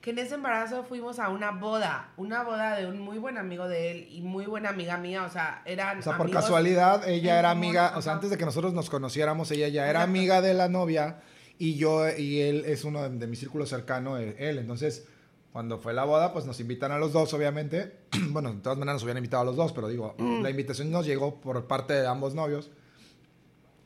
que 0.00 0.10
en 0.10 0.18
ese 0.18 0.34
embarazo 0.34 0.82
fuimos 0.82 1.20
a 1.20 1.28
una 1.28 1.52
boda, 1.52 2.12
una 2.16 2.42
boda 2.42 2.74
de 2.76 2.86
un 2.86 2.98
muy 2.98 3.18
buen 3.18 3.38
amigo 3.38 3.68
de 3.68 3.92
él 3.92 4.08
y 4.10 4.20
muy 4.20 4.46
buena 4.46 4.70
amiga 4.70 4.96
mía, 4.96 5.22
o 5.22 5.30
sea, 5.30 5.62
eran 5.64 6.00
O 6.00 6.02
sea, 6.02 6.16
por 6.16 6.28
casualidad, 6.28 7.08
ella 7.08 7.38
era 7.38 7.52
amiga, 7.52 7.92
o 7.96 8.02
sea, 8.02 8.10
ajá. 8.10 8.16
antes 8.16 8.30
de 8.30 8.36
que 8.36 8.44
nosotros 8.44 8.74
nos 8.74 8.90
conociéramos, 8.90 9.52
ella 9.52 9.68
ya 9.68 9.84
era 9.84 10.00
Exacto. 10.00 10.10
amiga 10.10 10.40
de 10.40 10.54
la 10.54 10.68
novia 10.68 11.20
y 11.56 11.76
yo 11.76 12.08
y 12.08 12.40
él 12.40 12.64
es 12.66 12.82
uno 12.82 13.08
de, 13.08 13.16
de 13.16 13.28
mi 13.28 13.36
círculo 13.36 13.64
cercano, 13.64 14.16
él, 14.16 14.34
él. 14.40 14.58
Entonces, 14.58 15.06
cuando 15.54 15.78
fue 15.78 15.94
la 15.94 16.02
boda, 16.02 16.32
pues 16.32 16.46
nos 16.46 16.58
invitan 16.58 16.90
a 16.90 16.98
los 16.98 17.12
dos, 17.12 17.32
obviamente. 17.32 17.92
bueno, 18.30 18.52
de 18.52 18.60
todas 18.60 18.76
maneras 18.76 18.96
nos 18.96 19.02
habían 19.04 19.18
invitado 19.18 19.42
a 19.42 19.46
los 19.46 19.54
dos, 19.54 19.72
pero 19.72 19.86
digo, 19.86 20.16
Mm. 20.18 20.42
la 20.42 20.50
invitación 20.50 20.90
nos 20.90 21.06
llegó 21.06 21.40
por 21.40 21.68
parte 21.68 21.92
de 21.94 22.04
ambos 22.08 22.34
novios. 22.34 22.72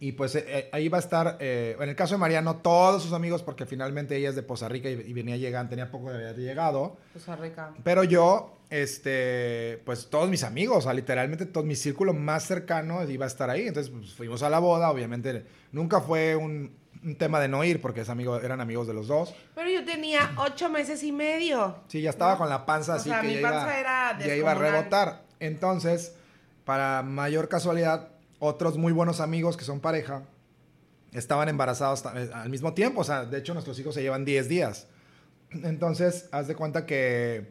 Y 0.00 0.12
pues 0.12 0.34
eh, 0.34 0.44
eh, 0.48 0.70
ahí 0.72 0.88
va 0.88 0.96
a 0.96 1.00
estar, 1.00 1.36
eh, 1.40 1.76
en 1.78 1.90
el 1.90 1.94
caso 1.94 2.14
de 2.14 2.20
Mariano, 2.20 2.56
todos 2.56 3.02
sus 3.02 3.12
amigos, 3.12 3.42
porque 3.42 3.66
finalmente 3.66 4.16
ella 4.16 4.30
es 4.30 4.34
de 4.34 4.42
Poza 4.42 4.66
Rica 4.66 4.88
y, 4.88 4.94
y 4.94 5.12
venía 5.12 5.36
llegando, 5.36 5.68
tenía 5.68 5.90
poco 5.90 6.10
de 6.10 6.14
haber 6.16 6.38
llegado. 6.38 6.96
Costa 7.12 7.36
Rica. 7.36 7.74
Pero 7.84 8.02
yo, 8.02 8.60
este, 8.70 9.82
pues 9.84 10.08
todos 10.08 10.30
mis 10.30 10.44
amigos, 10.44 10.78
o 10.78 10.80
sea, 10.80 10.94
literalmente 10.94 11.44
todo 11.44 11.64
mi 11.64 11.76
círculo 11.76 12.14
más 12.14 12.44
cercano 12.44 13.06
iba 13.10 13.26
a 13.26 13.28
estar 13.28 13.50
ahí. 13.50 13.66
Entonces, 13.68 13.92
pues, 13.94 14.14
fuimos 14.14 14.42
a 14.42 14.48
la 14.48 14.58
boda, 14.58 14.90
obviamente 14.90 15.44
nunca 15.72 16.00
fue 16.00 16.34
un, 16.34 16.72
un 17.08 17.16
tema 17.16 17.40
de 17.40 17.48
no 17.48 17.64
ir 17.64 17.80
porque 17.80 18.02
es 18.02 18.08
amigo, 18.08 18.38
eran 18.40 18.60
amigos 18.60 18.86
de 18.86 18.94
los 18.94 19.06
dos. 19.08 19.34
Pero 19.54 19.70
yo 19.70 19.84
tenía 19.84 20.32
ocho 20.36 20.68
meses 20.68 21.02
y 21.02 21.10
medio. 21.12 21.76
Sí, 21.88 22.00
ya 22.02 22.10
estaba 22.10 22.32
¿No? 22.32 22.38
con 22.38 22.48
la 22.48 22.66
panza 22.66 22.92
O 22.94 22.96
así 22.96 23.08
sea, 23.08 23.20
que 23.20 23.28
mi 23.28 23.34
ya, 23.36 23.42
panza 23.42 23.62
iba, 23.64 23.78
era 23.80 24.18
ya 24.18 24.34
iba 24.36 24.50
a 24.52 24.54
rebotar. 24.54 25.22
Entonces, 25.40 26.14
para 26.64 27.02
mayor 27.02 27.48
casualidad, 27.48 28.08
otros 28.38 28.76
muy 28.76 28.92
buenos 28.92 29.20
amigos 29.20 29.56
que 29.56 29.64
son 29.64 29.80
pareja 29.80 30.22
estaban 31.12 31.48
embarazados 31.48 32.04
eh, 32.14 32.30
al 32.34 32.50
mismo 32.50 32.74
tiempo. 32.74 33.00
O 33.00 33.04
sea, 33.04 33.24
de 33.24 33.38
hecho, 33.38 33.54
nuestros 33.54 33.78
hijos 33.78 33.94
se 33.94 34.02
llevan 34.02 34.24
10 34.24 34.48
días. 34.48 34.86
Entonces, 35.50 36.28
haz 36.32 36.46
de 36.46 36.54
cuenta 36.54 36.84
que, 36.84 37.50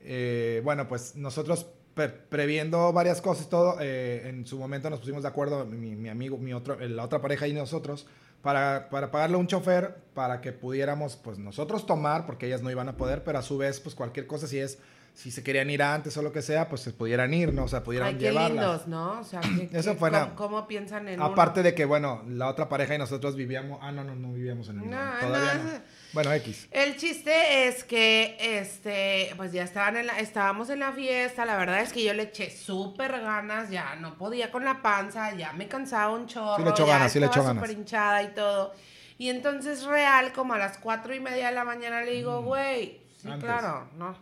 eh, 0.00 0.62
bueno, 0.64 0.88
pues 0.88 1.14
nosotros 1.16 1.66
pre- 1.94 2.08
previendo 2.08 2.92
varias 2.92 3.20
cosas 3.20 3.48
todo, 3.50 3.76
eh, 3.80 4.22
en 4.28 4.46
su 4.46 4.58
momento 4.58 4.88
nos 4.88 5.00
pusimos 5.00 5.22
de 5.22 5.28
acuerdo, 5.28 5.66
mi, 5.66 5.94
mi 5.94 6.08
amigo, 6.08 6.38
mi 6.38 6.54
otro, 6.54 6.78
la 6.80 7.04
otra 7.04 7.20
pareja 7.20 7.46
y 7.46 7.52
nosotros, 7.52 8.06
para, 8.42 8.88
para 8.90 9.10
pagarle 9.10 9.36
un 9.36 9.46
chofer 9.46 9.96
para 10.14 10.40
que 10.40 10.52
pudiéramos, 10.52 11.16
pues 11.16 11.38
nosotros 11.38 11.86
tomar, 11.86 12.26
porque 12.26 12.46
ellas 12.46 12.62
no 12.62 12.70
iban 12.70 12.88
a 12.88 12.96
poder, 12.96 13.22
pero 13.24 13.38
a 13.38 13.42
su 13.42 13.58
vez, 13.58 13.80
pues 13.80 13.94
cualquier 13.94 14.26
cosa, 14.26 14.46
si 14.46 14.58
es, 14.58 14.78
si 15.14 15.30
se 15.32 15.42
querían 15.42 15.68
ir 15.70 15.82
antes 15.82 16.16
o 16.16 16.22
lo 16.22 16.32
que 16.32 16.42
sea, 16.42 16.68
pues 16.68 16.80
se 16.82 16.92
pudieran 16.92 17.34
ir, 17.34 17.52
¿no? 17.52 17.64
O 17.64 17.68
sea, 17.68 17.82
pudieran 17.82 18.08
Ay, 18.10 18.14
qué 18.14 18.20
llevarlas. 18.30 18.52
lindos, 18.52 18.86
¿no? 18.88 19.20
O 19.20 19.24
sea, 19.24 19.40
que, 19.70 19.76
Eso 19.76 19.92
que- 19.92 19.98
fue 19.98 20.10
¿cómo, 20.36 20.66
piensan 20.68 21.08
en 21.08 21.20
Aparte 21.20 21.62
de 21.62 21.74
que, 21.74 21.84
bueno, 21.84 22.22
la 22.28 22.48
otra 22.48 22.68
pareja 22.68 22.94
y 22.94 22.98
nosotros 22.98 23.34
vivíamos, 23.34 23.78
ah, 23.82 23.90
no, 23.92 24.04
no, 24.04 24.14
no 24.14 24.32
vivíamos 24.32 24.68
en 24.68 24.76
el 24.76 24.82
mismo, 24.82 24.96
No, 24.96 25.10
todavía 25.20 25.54
no, 25.54 25.64
no. 25.64 25.70
Bueno, 26.12 26.32
X. 26.32 26.68
El 26.70 26.96
chiste 26.96 27.68
es 27.68 27.84
que, 27.84 28.36
este, 28.40 29.32
pues 29.36 29.52
ya 29.52 29.62
estaban 29.62 29.96
en 29.98 30.06
la, 30.06 30.18
estábamos 30.18 30.70
en 30.70 30.78
la 30.80 30.92
fiesta, 30.92 31.44
la 31.44 31.56
verdad 31.56 31.80
es 31.80 31.92
que 31.92 32.02
yo 32.02 32.14
le 32.14 32.24
eché 32.24 32.50
súper 32.50 33.20
ganas, 33.20 33.68
ya 33.70 33.94
no 33.96 34.16
podía 34.16 34.50
con 34.50 34.64
la 34.64 34.80
panza, 34.80 35.34
ya 35.34 35.52
me 35.52 35.68
cansaba 35.68 36.12
un 36.14 36.26
chorro, 36.26 36.56
Sí 36.56 36.62
le 36.64 36.70
echó 36.70 36.86
ganas, 36.86 37.12
sí 37.12 37.20
le 37.20 37.26
echó 37.26 37.42
ganas. 37.44 37.70
hinchada 37.70 38.22
y 38.22 38.28
todo. 38.28 38.74
Y 39.18 39.28
entonces 39.28 39.84
real, 39.84 40.32
como 40.32 40.54
a 40.54 40.58
las 40.58 40.78
cuatro 40.78 41.14
y 41.14 41.20
media 41.20 41.48
de 41.48 41.54
la 41.54 41.64
mañana 41.64 42.02
le 42.02 42.12
digo, 42.12 42.42
güey, 42.42 43.00
sí, 43.20 43.28
Mm. 43.28 43.32
Antes. 43.32 43.44
claro, 43.44 43.88
no. 43.98 44.16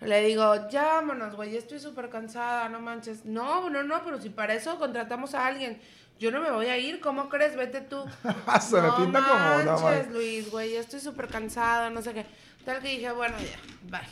Le 0.00 0.20
digo, 0.24 0.68
ya 0.68 0.82
vámonos, 0.84 1.36
güey, 1.36 1.52
ya 1.52 1.58
estoy 1.58 1.78
súper 1.78 2.08
cansada, 2.08 2.68
no 2.68 2.80
manches. 2.80 3.24
No, 3.24 3.70
no, 3.70 3.84
no, 3.84 4.02
pero 4.04 4.20
si 4.20 4.30
para 4.30 4.54
eso 4.54 4.76
contratamos 4.78 5.34
a 5.34 5.46
alguien. 5.46 5.80
Yo 6.22 6.30
no 6.30 6.40
me 6.40 6.52
voy 6.52 6.66
a 6.66 6.78
ir, 6.78 7.00
¿cómo 7.00 7.28
crees? 7.28 7.56
Vete 7.56 7.80
tú. 7.80 8.04
Se 8.60 8.76
me 8.76 8.82
no 8.86 8.96
pinta 8.96 9.20
como, 9.24 9.64
no, 9.64 9.80
manches. 9.80 10.12
Luis, 10.12 10.50
güey, 10.52 10.74
ya 10.74 10.78
estoy 10.80 11.00
súper 11.00 11.26
cansada, 11.26 11.90
no 11.90 12.00
sé 12.00 12.14
qué. 12.14 12.24
Tal 12.64 12.80
que 12.80 12.90
dije, 12.90 13.10
bueno, 13.10 13.34
ya, 13.38 13.58
bye. 13.90 14.08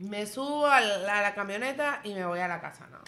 Me 0.00 0.26
subo 0.26 0.66
a 0.66 0.80
la, 0.80 1.18
a 1.18 1.22
la 1.22 1.34
camioneta 1.34 2.00
y 2.02 2.12
me 2.14 2.24
voy 2.26 2.40
a 2.40 2.48
la 2.48 2.60
casa, 2.60 2.88
¿no? 2.90 2.98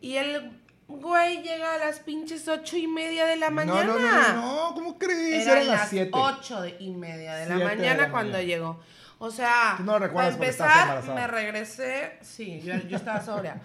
Y 0.00 0.16
el 0.16 0.50
güey 0.88 1.42
llega 1.42 1.74
a 1.74 1.78
las 1.78 2.00
pinches 2.00 2.48
ocho 2.48 2.76
y 2.76 2.88
media 2.88 3.26
de 3.26 3.36
la 3.36 3.50
No, 3.50 3.56
mañana. 3.56 3.84
no, 3.84 3.98
no, 3.98 4.32
no, 4.34 4.68
no, 4.70 4.74
¿cómo 4.74 4.98
crees? 4.98 5.46
Eran 5.46 5.58
Eran 5.62 5.66
las 5.68 5.88
7. 5.90 6.10
ocho 6.14 6.62
de- 6.62 6.76
y 6.80 6.90
media 6.90 7.34
de 7.36 7.46
la 7.46 7.54
Siete 7.56 7.70
de 7.70 7.76
mañana 7.76 8.02
la 8.02 8.10
cuando 8.10 8.32
mañana. 8.32 8.48
llegó. 8.48 8.80
O 9.24 9.30
sea, 9.30 9.76
no 9.80 9.98
para 9.98 10.28
empezar, 10.28 11.02
me 11.14 11.26
regresé. 11.26 12.18
Sí, 12.20 12.60
yo, 12.60 12.74
yo 12.88 12.98
estaba 12.98 13.22
sobria. 13.22 13.56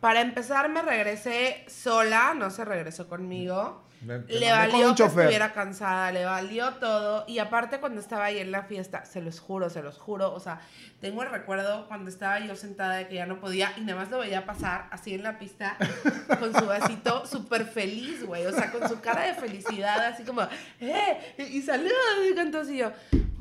para 0.00 0.22
empezar, 0.22 0.70
me 0.70 0.80
regresé 0.80 1.66
sola, 1.68 2.32
no 2.34 2.48
se 2.50 2.64
regresó 2.64 3.08
conmigo. 3.08 3.84
Me- 4.00 4.18
Le 4.26 4.50
valió 4.50 4.94
que 4.96 5.04
estuviera 5.04 5.52
cansada, 5.52 6.10
le 6.10 6.24
valió 6.24 6.70
todo. 6.74 7.24
Y 7.28 7.38
aparte, 7.38 7.78
cuando 7.78 8.00
estaba 8.00 8.24
ahí 8.24 8.38
en 8.38 8.50
la 8.50 8.62
fiesta, 8.64 9.04
se 9.04 9.20
los 9.20 9.38
juro, 9.38 9.70
se 9.70 9.80
los 9.82 9.96
juro. 9.98 10.32
O 10.34 10.40
sea, 10.40 10.60
tengo 11.00 11.22
el 11.22 11.30
recuerdo 11.30 11.86
cuando 11.86 12.10
estaba 12.10 12.40
yo 12.40 12.56
sentada 12.56 12.96
de 12.96 13.06
que 13.06 13.14
ya 13.16 13.26
no 13.26 13.38
podía 13.38 13.72
y 13.76 13.82
nada 13.82 14.00
más 14.00 14.10
lo 14.10 14.18
veía 14.18 14.44
pasar 14.44 14.88
así 14.90 15.14
en 15.14 15.22
la 15.22 15.38
pista 15.38 15.76
con 16.40 16.52
su 16.52 16.66
vasito 16.66 17.26
súper 17.30 17.64
feliz, 17.66 18.26
güey. 18.26 18.44
O 18.46 18.52
sea, 18.52 18.72
con 18.72 18.88
su 18.88 18.98
cara 19.00 19.22
de 19.26 19.34
felicidad, 19.34 20.04
así 20.06 20.24
como, 20.24 20.42
¡eh! 20.80 21.34
Y, 21.38 21.62
saludos, 21.62 21.92
y 22.24 22.56
así 22.56 22.76
yo. 22.78 22.90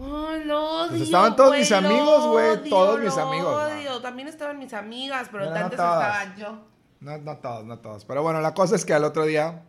¡Ay, 0.04 0.44
lo 0.46 0.82
odio! 0.82 0.90
Pues 0.90 1.02
estaban 1.02 1.36
todos 1.36 1.56
mis 1.58 1.72
amigos, 1.72 2.28
güey, 2.28 2.70
todos 2.70 3.00
mis 3.00 3.16
amigos, 3.18 3.54
¿no? 3.54 3.78
odio. 3.78 4.02
También 4.02 4.28
estaban 4.28 4.58
mis 4.58 4.74
amigas, 4.74 5.28
pero 5.32 5.46
no 5.46 5.56
antes 5.56 5.78
todas. 5.78 6.24
estaba 6.24 6.36
yo. 6.36 6.60
No, 7.00 7.18
no 7.18 7.38
todos, 7.38 7.66
no 7.66 7.80
todos. 7.80 8.06
Pero 8.06 8.24
bueno, 8.24 8.42
la 8.42 8.54
cosa 8.54 8.76
es 8.76 8.86
que 8.86 8.94
al 8.94 9.04
otro 9.04 9.26
día, 9.26 9.64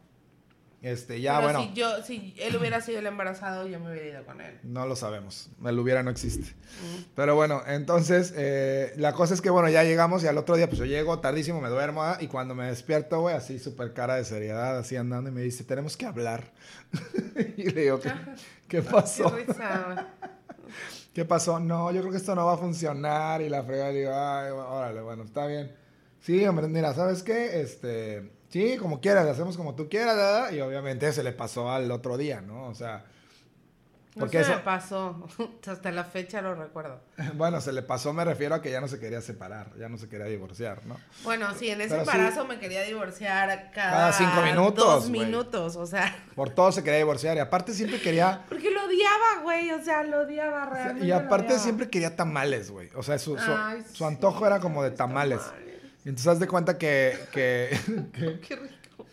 este, 0.82 1.20
ya 1.20 1.36
pero 1.36 1.52
bueno, 1.52 1.62
si 1.62 1.72
yo, 1.74 2.02
si 2.02 2.34
él 2.38 2.56
hubiera 2.56 2.80
sido 2.80 2.98
el 2.98 3.06
embarazado, 3.06 3.68
yo 3.68 3.78
me 3.78 3.92
hubiera 3.92 4.08
ido 4.08 4.24
con 4.24 4.40
él. 4.40 4.58
no 4.64 4.84
lo 4.86 4.96
sabemos. 4.96 5.48
El 5.64 5.78
hubiera 5.78 6.02
no 6.02 6.10
existe. 6.10 6.50
Mm. 6.50 7.02
Pero 7.14 7.36
bueno, 7.36 7.62
entonces, 7.66 8.34
eh, 8.36 8.92
la 8.96 9.12
cosa 9.12 9.34
es 9.34 9.40
que 9.40 9.50
bueno, 9.50 9.68
ya 9.68 9.84
llegamos 9.84 10.24
y 10.24 10.26
al 10.26 10.38
otro 10.38 10.56
día, 10.56 10.66
pues 10.66 10.78
yo 10.80 10.84
llego 10.84 11.20
tardísimo, 11.20 11.60
me 11.60 11.68
duermo 11.68 12.02
ah, 12.02 12.18
y 12.20 12.26
cuando 12.26 12.56
me 12.56 12.66
despierto, 12.66 13.20
güey, 13.20 13.36
así 13.36 13.60
súper 13.60 13.92
cara 13.92 14.16
de 14.16 14.24
seriedad, 14.24 14.76
así 14.76 14.96
andando 14.96 15.30
y 15.30 15.32
me 15.32 15.42
dice, 15.42 15.62
tenemos 15.62 15.96
que 15.96 16.04
hablar. 16.04 16.52
y 17.56 17.70
le 17.70 17.82
digo, 17.82 18.00
¿qué, 18.00 18.12
qué 18.66 18.82
pasó? 18.82 19.32
¿Qué 21.14 21.24
pasó? 21.26 21.60
No, 21.60 21.92
yo 21.92 22.00
creo 22.00 22.10
que 22.10 22.18
esto 22.18 22.34
no 22.34 22.46
va 22.46 22.54
a 22.54 22.58
funcionar. 22.58 23.42
Y 23.42 23.48
la 23.48 23.62
frega, 23.62 23.88
le 23.90 23.98
digo, 23.98 24.12
ay, 24.14 24.50
órale, 24.50 25.00
bueno, 25.02 25.24
está 25.24 25.46
bien. 25.46 25.70
Sí, 26.20 26.44
hombre, 26.46 26.68
mira, 26.68 26.94
¿sabes 26.94 27.22
qué? 27.22 27.60
Este, 27.60 28.32
sí, 28.52 28.76
como 28.76 29.00
quieras, 29.00 29.26
hacemos 29.26 29.56
como 29.56 29.75
tú 29.75 29.88
quieras, 29.88 30.16
¿verdad? 30.16 30.52
y 30.52 30.61
obviamente 30.61 31.12
se 31.12 31.23
le 31.23 31.32
pasó 31.32 31.71
al 31.71 31.90
otro 31.90 32.16
día, 32.16 32.40
¿no? 32.40 32.68
O 32.68 32.75
sea, 32.75 33.04
porque 34.18 34.40
no 34.40 34.44
se 34.44 34.50
me 34.56 34.59
pasó, 34.59 35.26
hasta 35.66 35.90
la 35.90 36.04
fecha 36.04 36.42
lo 36.42 36.54
recuerdo. 36.54 37.00
Bueno, 37.35 37.61
se 37.61 37.73
le 37.73 37.82
pasó, 37.82 38.12
me 38.12 38.25
refiero 38.25 38.54
a 38.54 38.62
que 38.62 38.71
ya 38.71 38.80
no 38.80 38.88
se 38.88 38.99
quería 38.99 39.21
separar, 39.23 39.68
ya 39.78 39.88
no 39.88 39.97
se 39.97 40.09
quería 40.09 40.26
divorciar, 40.26 40.85
¿no? 40.85 40.97
Bueno, 41.25 41.47
sí, 41.59 41.71
en 41.71 41.80
ese 41.80 41.99
embarazo 41.99 42.44
me 42.44 42.59
quería 42.59 42.82
divorciar 42.82 43.71
cada, 43.73 44.11
cada 44.11 44.12
cinco 44.12 44.42
minutos. 44.42 44.85
Dos 44.85 45.11
minutos, 45.11 45.76
o 45.76 45.87
sea. 45.87 46.14
Por 46.35 46.50
todo 46.50 46.73
se 46.73 46.82
quería 46.82 46.99
divorciar 46.99 47.37
y 47.37 47.40
aparte 47.40 47.73
siempre 47.73 48.00
quería. 48.00 48.44
Porque 48.49 48.71
lo 48.71 48.85
odiaba, 48.85 49.42
güey, 49.42 49.71
o 49.71 49.82
sea, 49.82 50.02
lo 50.02 50.21
odiaba 50.21 50.66
realmente. 50.66 51.06
y 51.06 51.12
aparte 51.12 51.59
siempre 51.59 51.88
quería 51.88 52.14
tamales, 52.14 52.71
güey. 52.71 52.90
O 52.94 53.02
sea, 53.02 53.18
su, 53.18 53.38
su, 53.92 54.04
antojo 54.04 54.47
era 54.47 54.61
como 54.61 54.82
de 54.82 54.90
tamales. 54.90 55.40
Entonces 56.11 56.26
haz 56.26 56.40
de 56.40 56.49
cuenta 56.49 56.78
que. 56.78 57.16
que, 57.32 57.71
Qué 58.47 58.56
rico. 58.56 59.06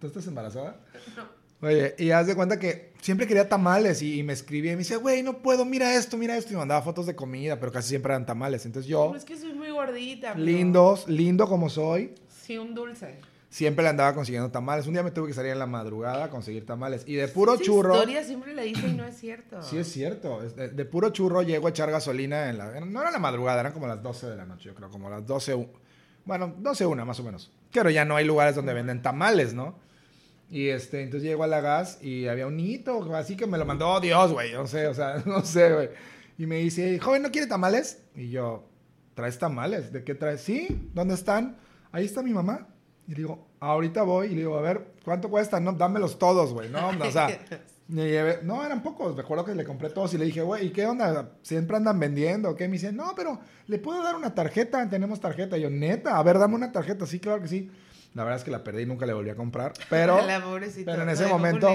¿Tú 0.00 0.06
estás 0.06 0.26
embarazada? 0.26 0.80
No. 1.16 1.40
Oye, 1.62 1.94
y 1.98 2.10
haz 2.10 2.26
de 2.26 2.34
cuenta 2.34 2.58
que 2.58 2.92
siempre 3.02 3.26
quería 3.26 3.48
tamales 3.48 4.00
y, 4.00 4.22
me 4.22 4.32
escribía 4.32 4.72
y 4.72 4.76
me 4.76 4.82
decía, 4.82 4.96
güey, 4.96 5.22
no 5.22 5.38
puedo, 5.38 5.66
mira 5.66 5.94
esto, 5.94 6.16
mira 6.16 6.36
esto. 6.36 6.50
Y 6.50 6.52
me 6.54 6.60
mandaba 6.60 6.80
fotos 6.82 7.06
de 7.06 7.14
comida, 7.14 7.60
pero 7.60 7.70
casi 7.70 7.90
siempre 7.90 8.12
eran 8.12 8.24
tamales. 8.24 8.64
Entonces 8.64 8.88
yo... 8.88 9.14
es 9.14 9.24
que 9.24 9.36
soy 9.36 9.52
muy 9.52 9.70
gordita. 9.70 10.34
Lindos, 10.34 11.06
lindo 11.06 11.46
como 11.46 11.68
soy. 11.68 12.14
Sí, 12.28 12.56
un 12.56 12.74
dulce. 12.74 13.18
Siempre 13.50 13.82
le 13.82 13.90
andaba 13.90 14.14
consiguiendo 14.14 14.50
tamales. 14.50 14.86
Un 14.86 14.94
día 14.94 15.02
me 15.02 15.10
tuve 15.10 15.28
que 15.28 15.34
salir 15.34 15.52
en 15.52 15.58
la 15.58 15.66
madrugada 15.66 16.24
a 16.24 16.30
conseguir 16.30 16.64
tamales. 16.64 17.02
Y 17.06 17.16
de 17.16 17.28
puro 17.28 17.56
churro... 17.56 17.94
historia 17.94 18.24
siempre 18.24 18.54
le 18.54 18.62
dice 18.62 18.86
y 18.86 18.92
no 18.92 19.04
es 19.04 19.18
cierto. 19.18 19.60
Sí, 19.62 19.76
es 19.76 19.92
cierto. 19.92 20.40
De, 20.40 20.84
puro 20.86 21.10
churro 21.10 21.42
llego 21.42 21.66
a 21.66 21.70
echar 21.70 21.90
gasolina 21.90 22.48
en 22.48 22.56
la... 22.56 22.80
No 22.80 23.02
era 23.02 23.10
la 23.10 23.18
madrugada, 23.18 23.60
eran 23.60 23.72
como 23.72 23.86
las 23.86 24.02
12 24.02 24.30
de 24.30 24.36
la 24.36 24.46
noche, 24.46 24.68
yo 24.68 24.74
creo, 24.74 24.88
como 24.88 25.10
las 25.10 25.26
12... 25.26 25.68
Bueno, 26.30 26.54
12 26.56 26.86
una 26.86 27.04
más 27.04 27.18
o 27.18 27.24
menos. 27.24 27.50
Pero 27.72 27.90
ya 27.90 28.04
no 28.04 28.14
hay 28.14 28.24
lugares 28.24 28.54
donde 28.54 28.72
venden 28.72 29.02
tamales, 29.02 29.52
¿no? 29.52 29.74
Y 30.48 30.68
este, 30.68 31.02
entonces 31.02 31.28
llego 31.28 31.42
a 31.42 31.48
la 31.48 31.60
gas 31.60 31.98
y 32.04 32.28
había 32.28 32.46
un 32.46 32.60
hito, 32.60 33.12
así 33.16 33.36
que 33.36 33.48
me 33.48 33.58
lo 33.58 33.64
mandó 33.64 33.98
Dios, 33.98 34.32
güey. 34.32 34.52
No 34.52 34.68
sé, 34.68 34.86
o 34.86 34.94
sea, 34.94 35.20
no 35.26 35.44
sé, 35.44 35.72
güey. 35.72 35.88
Y 36.38 36.46
me 36.46 36.58
dice, 36.58 37.00
joven, 37.00 37.22
¿no 37.22 37.32
quiere 37.32 37.48
tamales? 37.48 38.04
Y 38.14 38.30
yo, 38.30 38.62
¿traes 39.14 39.40
tamales? 39.40 39.92
¿De 39.92 40.04
qué 40.04 40.14
traes? 40.14 40.42
Sí, 40.42 40.88
¿dónde 40.94 41.14
están? 41.14 41.56
Ahí 41.90 42.04
está 42.04 42.22
mi 42.22 42.32
mamá. 42.32 42.68
Y 43.08 43.14
digo, 43.14 43.48
ahorita 43.58 44.04
voy. 44.04 44.28
Y 44.28 44.30
le 44.30 44.42
digo, 44.42 44.56
a 44.56 44.62
ver, 44.62 44.86
¿cuánto 45.04 45.30
cuestan? 45.30 45.64
No, 45.64 45.72
dámelos 45.72 46.16
todos, 46.16 46.52
güey. 46.52 46.68
No, 46.68 46.90
o 46.90 47.10
sea, 47.10 47.26
llevé, 47.94 48.40
no, 48.42 48.64
eran 48.64 48.82
pocos. 48.82 49.16
Recuerdo 49.16 49.44
que 49.44 49.54
le 49.54 49.64
compré 49.64 49.90
todos 49.90 50.14
y 50.14 50.18
le 50.18 50.24
dije, 50.24 50.42
güey, 50.42 50.66
¿y 50.66 50.70
qué 50.70 50.86
onda? 50.86 51.32
¿Siempre 51.42 51.76
andan 51.76 51.98
vendiendo? 51.98 52.54
¿Qué? 52.54 52.68
Me 52.68 52.74
dice, 52.74 52.92
no, 52.92 53.12
pero 53.16 53.40
¿le 53.66 53.78
puedo 53.78 54.02
dar 54.02 54.16
una 54.16 54.34
tarjeta? 54.34 54.88
Tenemos 54.88 55.20
tarjeta. 55.20 55.58
Y 55.58 55.62
yo, 55.62 55.70
neta, 55.70 56.18
a 56.18 56.22
ver, 56.22 56.38
dame 56.38 56.54
una 56.54 56.72
tarjeta. 56.72 57.06
Sí, 57.06 57.20
claro 57.20 57.42
que 57.42 57.48
sí. 57.48 57.70
La 58.14 58.24
verdad 58.24 58.38
es 58.38 58.44
que 58.44 58.50
la 58.50 58.64
perdí 58.64 58.82
y 58.82 58.86
nunca 58.86 59.06
le 59.06 59.12
volví 59.12 59.30
a 59.30 59.36
comprar. 59.36 59.72
Pero, 59.88 60.18
pero 60.84 61.02
en 61.02 61.08
ese 61.08 61.26
momento. 61.26 61.68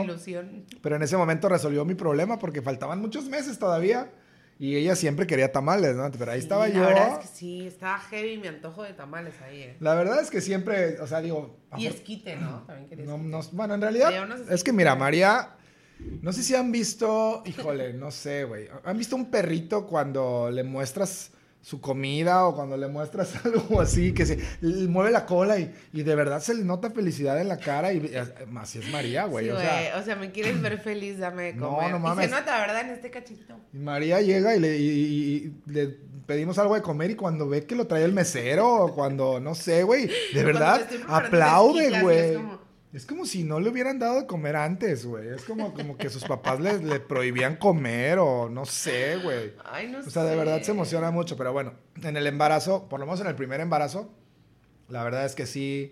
Pero 0.81 0.95
en 0.95 1.03
ese 1.03 1.17
momento 1.17 1.49
resolvió 1.49 1.85
mi 1.85 1.95
problema 1.95 2.39
porque 2.39 2.61
faltaban 2.61 2.99
muchos 2.99 3.27
meses 3.29 3.57
todavía. 3.57 4.11
Y 4.57 4.77
ella 4.77 4.95
siempre 4.95 5.27
quería 5.27 5.51
tamales, 5.51 5.97
¿no? 5.97 6.09
Pero 6.11 6.31
ahí 6.31 6.39
estaba 6.39 6.69
yo. 6.69 6.81
La 6.81 6.87
verdad 6.87 7.11
es 7.13 7.29
que 7.29 7.35
sí, 7.35 7.67
estaba 7.67 7.99
heavy 7.99 8.37
mi 8.37 8.47
antojo 8.47 8.83
de 8.83 8.93
tamales 8.93 9.33
ahí. 9.41 9.63
Eh. 9.63 9.77
La 9.81 9.95
verdad 9.95 10.21
es 10.21 10.29
que 10.29 10.39
siempre, 10.39 10.99
o 11.01 11.07
sea, 11.07 11.19
digo. 11.19 11.57
Y 11.75 11.87
esquite, 11.87 12.37
¿no? 12.37 12.63
También 12.65 12.87
quería 12.87 13.05
no, 13.05 13.17
no, 13.17 13.41
Bueno, 13.51 13.73
en 13.73 13.81
realidad. 13.81 14.11
Es 14.49 14.63
que 14.63 14.71
mira, 14.71 14.95
María. 14.95 15.54
No 15.99 16.33
sé 16.33 16.43
si 16.43 16.55
han 16.55 16.71
visto. 16.71 17.43
Híjole, 17.45 17.93
no 17.93 18.11
sé, 18.11 18.43
güey. 18.43 18.67
¿Han 18.83 18.97
visto 18.97 19.15
un 19.15 19.31
perrito 19.31 19.87
cuando 19.87 20.49
le 20.51 20.63
muestras 20.63 21.31
su 21.65 21.81
comida 21.81 22.45
o 22.45 22.53
cuando 22.53 22.77
le 22.77 22.87
muestras 22.87 23.33
algo 23.43 23.81
así, 23.81 24.13
que 24.13 24.27
se 24.27 24.37
mueve 24.61 25.09
la 25.09 25.25
cola 25.25 25.57
y, 25.57 25.73
y 25.93 26.03
de 26.03 26.13
verdad 26.13 26.39
se 26.39 26.53
le 26.53 26.63
nota 26.63 26.91
felicidad 26.91 27.41
en 27.41 27.47
la 27.47 27.57
cara 27.57 27.91
y 27.91 28.13
así 28.57 28.77
es 28.77 28.91
María, 28.91 29.25
güey. 29.25 29.49
o, 29.49 29.59
sea, 29.59 29.97
o 29.97 30.03
sea, 30.03 30.15
me 30.15 30.31
quieres 30.31 30.61
ver 30.61 30.77
feliz, 30.77 31.17
dame 31.17 31.53
de 31.53 31.57
comer. 31.57 31.89
No, 31.89 31.97
no 31.97 31.99
mames. 31.99 32.27
Y 32.27 32.29
se 32.29 32.35
nota, 32.35 32.59
¿verdad? 32.59 32.81
En 32.81 32.89
este 32.91 33.09
cachito. 33.09 33.55
Y 33.73 33.79
María 33.79 34.21
llega 34.21 34.55
y 34.55 34.59
le, 34.59 34.77
y, 34.77 35.55
le 35.65 35.87
pedimos 36.27 36.59
algo 36.59 36.75
de 36.75 36.83
comer 36.83 37.09
y 37.09 37.15
cuando 37.15 37.49
ve 37.49 37.65
que 37.65 37.75
lo 37.75 37.87
trae 37.87 38.03
el 38.03 38.13
mesero 38.13 38.85
o 38.85 38.93
cuando, 38.93 39.39
no 39.39 39.55
sé, 39.55 39.81
güey, 39.81 40.07
de 40.35 40.43
verdad, 40.43 40.87
aplaude, 41.07 41.99
güey. 41.99 42.37
Es 42.95 43.05
como 43.05 43.25
si 43.25 43.43
no 43.43 43.59
le 43.59 43.69
hubieran 43.69 43.99
dado 43.99 44.21
de 44.21 44.25
comer 44.25 44.55
antes, 44.55 45.05
güey. 45.05 45.27
Es 45.27 45.43
como, 45.43 45.73
como 45.73 45.97
que 45.97 46.09
sus 46.09 46.23
papás 46.23 46.61
le, 46.61 46.77
le 46.81 47.01
prohibían 47.01 47.57
comer 47.57 48.19
o 48.19 48.47
no 48.49 48.65
sé, 48.65 49.17
güey. 49.17 49.51
Ay, 49.65 49.87
no 49.87 50.01
sé. 50.01 50.07
O 50.07 50.11
sea, 50.11 50.23
de 50.23 50.33
verdad 50.37 50.61
se 50.61 50.71
emociona 50.71 51.11
mucho. 51.11 51.35
Pero 51.35 51.51
bueno, 51.51 51.73
en 52.01 52.15
el 52.15 52.25
embarazo, 52.25 52.87
por 52.87 53.01
lo 53.01 53.05
menos 53.05 53.19
en 53.19 53.27
el 53.27 53.35
primer 53.35 53.59
embarazo, 53.59 54.13
la 54.87 55.03
verdad 55.03 55.25
es 55.25 55.35
que 55.35 55.45
sí, 55.45 55.91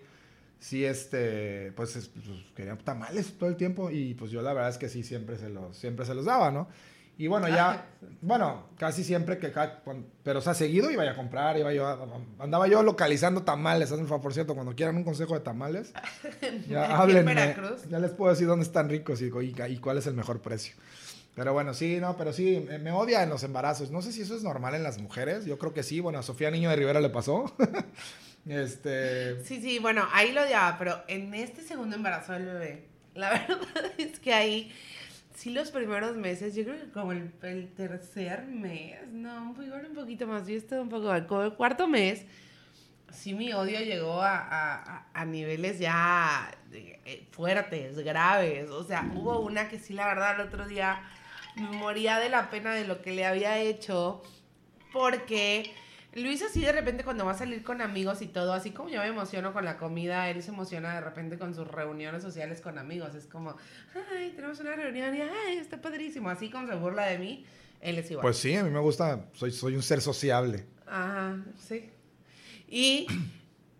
sí, 0.58 0.86
este, 0.86 1.72
pues, 1.72 1.92
pues 1.92 2.10
querían 2.56 2.78
tamales 2.78 3.36
todo 3.36 3.50
el 3.50 3.56
tiempo. 3.56 3.90
Y 3.90 4.14
pues 4.14 4.30
yo 4.30 4.40
la 4.40 4.54
verdad 4.54 4.70
es 4.70 4.78
que 4.78 4.88
sí, 4.88 5.02
siempre 5.02 5.36
se 5.36 5.50
los, 5.50 5.76
siempre 5.76 6.06
se 6.06 6.14
los 6.14 6.24
daba, 6.24 6.50
¿no? 6.52 6.68
Y 7.16 7.28
bueno, 7.28 7.48
ya, 7.48 7.86
bueno, 8.22 8.68
casi 8.76 9.04
siempre 9.04 9.38
que, 9.38 9.52
pero 10.24 10.40
o 10.40 10.42
sea, 10.42 10.52
seguido 10.52 10.90
iba 10.90 11.04
a 11.04 11.14
comprar, 11.14 11.56
iba 11.56 11.72
yo, 11.72 11.86
andaba 12.40 12.66
yo 12.66 12.82
localizando 12.82 13.44
tamales, 13.44 13.92
hacen 13.92 14.06
por 14.06 14.34
cierto, 14.34 14.54
cuando 14.54 14.74
quieran 14.74 14.96
un 14.96 15.04
consejo 15.04 15.34
de 15.34 15.40
tamales, 15.40 15.92
ya 16.68 16.96
háblenme, 16.96 17.54
ya 17.88 18.00
les 18.00 18.10
puedo 18.10 18.32
decir 18.32 18.48
dónde 18.48 18.64
están 18.64 18.88
ricos 18.88 19.22
y, 19.22 19.26
y, 19.26 19.78
cuál 19.78 19.98
es 19.98 20.08
el 20.08 20.14
mejor 20.14 20.40
precio. 20.40 20.74
Pero 21.36 21.52
bueno, 21.52 21.72
sí, 21.72 21.98
no, 22.00 22.16
pero 22.16 22.32
sí, 22.32 22.66
me, 22.80 22.90
odia 22.92 23.22
en 23.22 23.28
los 23.28 23.42
embarazos. 23.42 23.90
No 23.90 24.02
sé 24.02 24.12
si 24.12 24.22
eso 24.22 24.36
es 24.36 24.42
normal 24.42 24.74
en 24.74 24.82
las 24.82 25.00
mujeres, 25.00 25.44
yo 25.44 25.58
creo 25.58 25.72
que 25.72 25.82
sí, 25.84 26.00
bueno, 26.00 26.18
a 26.18 26.22
Sofía 26.22 26.50
Niño 26.50 26.70
de 26.70 26.76
Rivera 26.76 27.00
le 27.00 27.10
pasó. 27.10 27.54
este... 28.48 29.44
Sí, 29.44 29.60
sí, 29.60 29.78
bueno, 29.78 30.04
ahí 30.12 30.32
lo 30.32 30.42
odiaba, 30.42 30.78
pero 30.78 31.02
en 31.06 31.32
este 31.34 31.62
segundo 31.62 31.94
embarazo 31.94 32.32
del 32.32 32.46
bebé, 32.46 32.88
la 33.14 33.30
verdad 33.48 33.92
es 33.98 34.18
que 34.18 34.34
ahí 34.34 34.72
sí 35.34 35.50
los 35.50 35.70
primeros 35.70 36.16
meses, 36.16 36.54
yo 36.54 36.64
creo 36.64 36.80
que 36.80 36.90
como 36.90 37.12
el, 37.12 37.30
tercer 37.76 38.46
mes, 38.46 39.06
no, 39.08 39.54
igual 39.62 39.86
un 39.86 39.94
poquito 39.94 40.26
más, 40.26 40.46
yo 40.46 40.56
estoy 40.56 40.78
un 40.78 40.88
poco 40.88 41.10
como 41.26 41.42
el 41.42 41.54
cuarto 41.54 41.88
mes, 41.88 42.24
sí 43.10 43.34
mi 43.34 43.52
odio 43.52 43.80
llegó 43.80 44.22
a, 44.22 45.06
a, 45.12 45.24
niveles 45.24 45.78
ya 45.78 46.50
eh, 46.72 47.26
fuertes, 47.32 47.98
graves, 47.98 48.70
o 48.70 48.84
sea, 48.84 49.10
hubo 49.14 49.40
una 49.40 49.68
que 49.68 49.78
sí, 49.78 49.92
la 49.92 50.06
verdad, 50.06 50.40
el 50.40 50.46
otro 50.46 50.66
día 50.66 51.02
moría 51.56 52.18
de 52.18 52.28
la 52.28 52.50
pena 52.50 52.74
de 52.74 52.86
lo 52.86 53.02
que 53.02 53.12
le 53.12 53.26
había 53.26 53.58
hecho, 53.58 54.22
porque 54.92 55.74
Luis 56.14 56.42
así 56.42 56.60
de 56.60 56.70
repente 56.72 57.02
cuando 57.02 57.24
va 57.24 57.32
a 57.32 57.38
salir 57.38 57.62
con 57.64 57.80
amigos 57.80 58.22
y 58.22 58.26
todo, 58.26 58.52
así 58.52 58.70
como 58.70 58.88
yo 58.88 59.00
me 59.00 59.08
emociono 59.08 59.52
con 59.52 59.64
la 59.64 59.76
comida, 59.76 60.30
él 60.30 60.42
se 60.42 60.50
emociona 60.50 60.94
de 60.94 61.00
repente 61.00 61.38
con 61.38 61.54
sus 61.54 61.66
reuniones 61.66 62.22
sociales 62.22 62.60
con 62.60 62.78
amigos. 62.78 63.14
Es 63.14 63.26
como, 63.26 63.56
ay, 64.12 64.32
tenemos 64.36 64.60
una 64.60 64.76
reunión 64.76 65.14
y 65.14 65.22
ay, 65.22 65.56
está 65.56 65.80
padrísimo. 65.80 66.30
Así 66.30 66.50
como 66.50 66.68
se 66.68 66.76
burla 66.76 67.06
de 67.06 67.18
mí, 67.18 67.44
él 67.80 67.98
es 67.98 68.10
igual. 68.10 68.22
Pues 68.22 68.38
sí, 68.38 68.54
a 68.54 68.62
mí 68.62 68.70
me 68.70 68.80
gusta, 68.80 69.26
soy, 69.32 69.50
soy 69.50 69.74
un 69.74 69.82
ser 69.82 70.00
sociable. 70.00 70.64
Ajá, 70.86 71.42
sí. 71.58 71.90
Y 72.68 73.06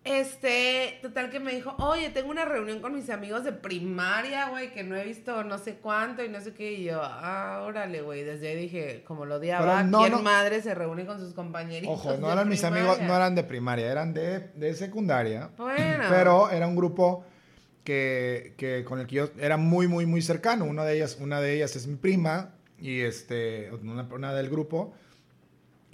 este, 0.05 0.99
total 1.01 1.31
que 1.31 1.39
me 1.39 1.51
dijo, 1.51 1.75
oye, 1.79 2.11
tengo 2.11 2.29
una 2.29 2.45
reunión 2.45 2.79
con 2.79 2.93
mis 2.93 3.09
amigos 3.09 3.43
de 3.43 3.51
primaria, 3.51 4.49
güey, 4.49 4.71
que 4.71 4.83
no 4.83 4.95
he 4.95 5.03
visto 5.03 5.43
no 5.43 5.57
sé 5.57 5.77
cuánto 5.77 6.23
y 6.23 6.29
no 6.29 6.39
sé 6.41 6.53
qué. 6.53 6.73
Y 6.73 6.83
yo, 6.83 7.01
ah, 7.01 7.63
órale, 7.65 8.01
güey. 8.01 8.23
Desde 8.23 8.49
ahí 8.49 8.55
dije, 8.55 9.03
como 9.05 9.25
lo 9.25 9.37
odiaba, 9.37 9.83
¿quién 9.83 10.23
madre 10.23 10.61
se 10.61 10.75
reúne 10.75 11.07
con 11.07 11.19
sus 11.19 11.33
compañeritos? 11.33 11.91
Ojo, 11.91 12.17
no 12.17 12.31
eran 12.31 12.47
mis 12.47 12.63
amigos, 12.63 13.01
no 13.01 13.15
eran 13.15 13.33
de 13.33 13.43
primaria, 13.43 13.91
eran 13.91 14.13
de, 14.13 14.51
de 14.53 14.75
secundaria. 14.75 15.49
Bueno. 15.57 16.03
Pero 16.07 16.51
era 16.51 16.67
un 16.67 16.75
grupo 16.75 17.25
que, 17.83 18.53
que, 18.57 18.83
con 18.83 18.99
el 18.99 19.07
que 19.07 19.15
yo 19.15 19.29
era 19.39 19.57
muy, 19.57 19.87
muy, 19.87 20.05
muy 20.05 20.21
cercano. 20.21 20.65
Una 20.65 20.85
de 20.85 20.97
ellas, 20.97 21.17
una 21.19 21.41
de 21.41 21.55
ellas 21.55 21.75
es 21.75 21.87
mi 21.87 21.95
prima 21.95 22.53
y 22.79 22.99
este, 23.01 23.71
una, 23.71 24.03
una 24.03 24.33
del 24.35 24.49
grupo. 24.49 24.93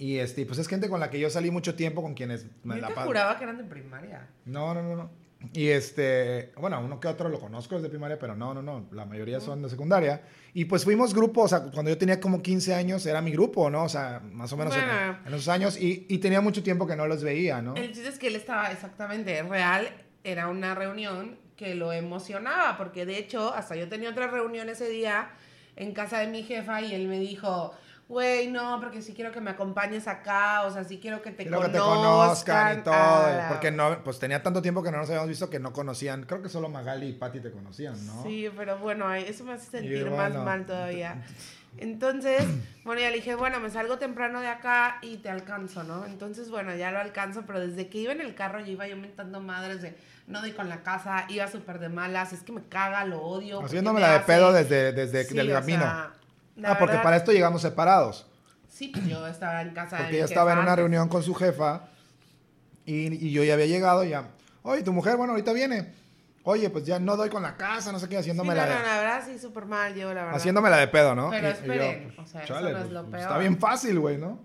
Y 0.02 0.18
este, 0.18 0.44
pues 0.46 0.58
es 0.58 0.66
gente 0.66 0.88
con 0.88 0.98
la 0.98 1.10
que 1.10 1.20
yo 1.20 1.30
salí 1.30 1.52
mucho 1.52 1.76
tiempo, 1.76 2.02
con 2.02 2.14
quienes 2.14 2.44
me 2.64 2.80
yo 2.80 2.88
te 2.88 2.92
juraba 2.92 3.38
que 3.38 3.44
eran 3.44 3.56
de 3.56 3.62
primaria. 3.62 4.26
No, 4.46 4.74
no, 4.74 4.82
no, 4.82 4.96
no. 4.96 5.10
Y 5.52 5.68
este, 5.68 6.50
bueno, 6.56 6.80
uno 6.80 6.98
que 6.98 7.06
otro 7.06 7.28
lo 7.28 7.38
conozco 7.38 7.76
desde 7.76 7.88
primaria, 7.88 8.18
pero 8.18 8.34
no, 8.34 8.52
no, 8.52 8.62
no, 8.62 8.88
la 8.90 9.04
mayoría 9.04 9.38
son 9.38 9.62
de 9.62 9.70
secundaria. 9.70 10.22
Y 10.54 10.64
pues 10.64 10.82
fuimos 10.82 11.14
grupo, 11.14 11.42
o 11.42 11.48
sea, 11.48 11.70
cuando 11.70 11.88
yo 11.88 11.98
tenía 11.98 12.18
como 12.18 12.42
15 12.42 12.74
años 12.74 13.06
era 13.06 13.20
mi 13.20 13.30
grupo, 13.30 13.70
¿no? 13.70 13.84
O 13.84 13.88
sea, 13.88 14.20
más 14.24 14.52
o 14.52 14.56
menos 14.56 14.74
en, 14.74 15.32
esos 15.32 15.46
años 15.46 15.80
y, 15.80 16.04
y, 16.08 16.18
tenía 16.18 16.40
mucho 16.40 16.64
tiempo 16.64 16.84
que 16.84 16.96
no 16.96 17.06
los 17.06 17.22
veía, 17.22 17.62
¿no? 17.62 17.76
El 17.76 17.92
chiste 17.92 18.08
es 18.08 18.18
que 18.18 18.26
él 18.26 18.34
estaba 18.34 18.72
exactamente 18.72 19.40
real, 19.44 19.88
era 20.24 20.48
una 20.48 20.74
reunión 20.74 21.38
que 21.54 21.76
lo 21.76 21.92
emocionaba, 21.92 22.76
porque 22.76 23.06
de 23.06 23.18
hecho, 23.18 23.54
hasta 23.54 23.76
yo 23.76 23.88
tenía 23.88 24.10
otra 24.10 24.26
reunión 24.26 24.68
ese 24.68 24.88
día 24.88 25.30
en 25.76 25.92
casa 25.92 26.18
de 26.18 26.26
mi 26.26 26.42
jefa 26.42 26.82
y 26.82 26.92
él 26.92 27.06
me 27.06 27.20
dijo, 27.20 27.72
güey, 28.08 28.48
no, 28.48 28.78
porque 28.80 29.00
sí 29.00 29.14
quiero 29.14 29.32
que 29.32 29.40
me 29.40 29.50
acompañes 29.50 30.06
acá, 30.06 30.62
o 30.64 30.70
sea, 30.70 30.84
sí 30.84 30.98
quiero 31.00 31.22
que 31.22 31.30
te 31.30 31.44
quiero 31.44 31.58
conozcan. 31.62 31.72
que 31.72 31.78
te 31.78 31.84
conozcan 31.84 32.78
y 32.78 32.82
todo. 32.82 33.48
Porque 33.48 33.70
no, 33.70 34.04
pues 34.04 34.18
tenía 34.18 34.42
tanto 34.42 34.60
tiempo 34.60 34.82
que 34.82 34.90
no 34.90 34.98
nos 34.98 35.08
habíamos 35.08 35.28
visto 35.28 35.48
que 35.48 35.58
no 35.58 35.72
conocían. 35.72 36.24
Creo 36.24 36.42
que 36.42 36.48
solo 36.50 36.68
Magali 36.68 37.06
y 37.08 37.12
Patti 37.14 37.40
te 37.40 37.50
conocían, 37.50 37.94
¿no? 38.06 38.22
Sí, 38.22 38.50
pero 38.56 38.78
bueno, 38.78 39.12
eso 39.14 39.44
me 39.44 39.52
hace 39.54 39.70
sentir 39.70 40.10
más 40.10 40.34
mal 40.34 40.66
todavía. 40.66 41.22
Entonces, 41.78 42.44
bueno, 42.84 43.00
ya 43.00 43.08
le 43.08 43.16
dije, 43.16 43.34
bueno, 43.34 43.58
me 43.58 43.70
salgo 43.70 43.96
temprano 43.98 44.40
de 44.42 44.48
acá 44.48 44.98
y 45.00 45.16
te 45.16 45.30
alcanzo, 45.30 45.82
¿no? 45.84 46.04
Entonces, 46.04 46.50
bueno, 46.50 46.74
ya 46.76 46.90
lo 46.90 46.98
alcanzo, 46.98 47.44
pero 47.46 47.60
desde 47.60 47.88
que 47.88 47.96
iba 47.98 48.12
en 48.12 48.20
el 48.20 48.34
carro, 48.34 48.60
yo 48.60 48.72
iba 48.72 48.86
yo 48.86 48.96
mentando 48.98 49.40
madres 49.40 49.80
de, 49.80 49.96
no 50.26 50.40
doy 50.42 50.52
con 50.52 50.68
la 50.68 50.82
casa, 50.82 51.24
iba 51.30 51.48
súper 51.48 51.78
de 51.78 51.88
malas, 51.88 52.34
es 52.34 52.42
que 52.42 52.52
me 52.52 52.62
caga, 52.64 53.06
lo 53.06 53.22
odio. 53.22 53.62
Haciéndome 53.64 54.00
me 54.00 54.00
la 54.02 54.10
de 54.10 54.16
hace- 54.16 54.26
pedo 54.26 54.52
desde, 54.52 54.92
desde 54.92 55.24
Sí, 55.24 55.38
el 55.38 55.50
camino. 55.50 55.80
sea, 55.80 56.12
la 56.56 56.72
ah, 56.72 56.78
porque 56.78 56.96
para 56.98 57.16
esto 57.16 57.32
llegamos 57.32 57.62
separados. 57.62 58.26
Sí, 58.68 58.88
pues 58.88 59.06
yo 59.06 59.26
estaba 59.26 59.62
en 59.62 59.74
casa 59.74 59.96
de 59.96 60.02
Porque 60.02 60.12
mi 60.12 60.16
ella 60.18 60.24
estaba 60.26 60.52
en 60.52 60.58
una 60.58 60.70
antes. 60.72 60.78
reunión 60.82 61.08
con 61.08 61.22
su 61.22 61.34
jefa 61.34 61.88
y, 62.84 63.26
y 63.26 63.30
yo 63.32 63.44
ya 63.44 63.54
había 63.54 63.66
llegado 63.66 64.04
ya. 64.04 64.28
Oye, 64.62 64.82
tu 64.82 64.92
mujer, 64.92 65.16
bueno, 65.16 65.32
ahorita 65.32 65.52
viene. 65.52 65.92
Oye, 66.44 66.70
pues 66.70 66.84
ya 66.84 66.98
no 66.98 67.16
doy 67.16 67.28
con 67.30 67.42
la 67.42 67.56
casa, 67.56 67.92
no 67.92 67.98
sé 68.00 68.08
qué, 68.08 68.16
Sí, 68.16 68.20
haciéndome 68.20 68.48
no, 68.50 68.54
la 68.56 68.66
no, 68.66 68.72
de, 68.74 68.82
la 68.82 68.96
verdad 68.98 69.22
sí, 69.24 69.38
súper 69.38 69.64
mal, 69.66 69.94
yo 69.94 70.08
la 70.12 70.22
verdad. 70.24 70.34
haciéndome 70.36 70.70
la 70.70 70.78
de 70.78 70.88
pedo, 70.88 71.14
¿no? 71.14 71.30
Pero 71.30 71.46
Y- 71.46 71.50
y 71.50 71.52
esperen, 71.52 72.14
o 72.18 72.26
sea, 72.26 72.42
eso 72.42 72.60
no 72.60 72.68
es 72.78 72.90
lo 72.90 73.00
pues, 73.02 73.10
peor. 73.12 73.22
Está 73.22 73.38
bien 73.38 73.58
fácil, 73.60 74.00
güey, 74.00 74.18
¿no? 74.18 74.40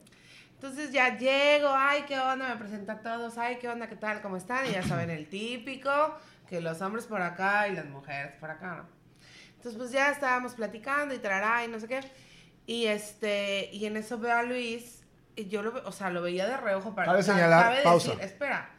Entonces 0.53 0.91
ya 0.91 1.17
llego, 1.17 1.69
ay, 1.71 2.03
qué 2.07 2.19
onda, 2.19 2.49
me 2.49 2.55
presenta 2.57 2.93
a 2.93 2.99
todos, 3.01 3.37
ay, 3.39 3.57
qué 3.59 3.67
onda, 3.69 3.87
qué 3.87 3.95
tal, 3.95 4.21
cómo 4.21 4.37
están, 4.37 4.65
y 4.67 4.71
ya 4.73 4.83
saben 4.83 5.09
el 5.09 5.27
típico, 5.27 5.89
que 6.47 6.61
los 6.61 6.81
hombres 6.81 7.05
por 7.05 7.21
acá 7.21 7.67
y 7.67 7.75
las 7.75 7.85
mujeres 7.85 8.33
por 8.39 8.51
acá, 8.51 8.75
¿no? 8.77 8.96
Entonces 9.57 9.77
pues 9.77 9.91
ya 9.91 10.09
estábamos 10.11 10.53
platicando 10.53 11.13
y 11.13 11.19
trará 11.19 11.65
y 11.65 11.67
no 11.67 11.79
sé 11.79 11.87
qué, 11.87 11.99
y 12.65 12.85
este, 12.85 13.69
y 13.73 13.85
en 13.85 13.97
eso 13.97 14.17
veo 14.17 14.35
a 14.37 14.43
Luis, 14.43 15.03
y 15.35 15.47
yo 15.47 15.61
lo, 15.61 15.73
o 15.85 15.91
sea, 15.91 16.09
lo 16.09 16.21
veía 16.21 16.47
de 16.47 16.57
reojo 16.57 16.95
para... 16.95 17.07
Cabe 17.11 17.23
sea, 17.23 17.33
señalar, 17.35 17.63
cabe 17.63 17.81
pausa. 17.83 18.11
decir, 18.11 18.23
espera, 18.25 18.69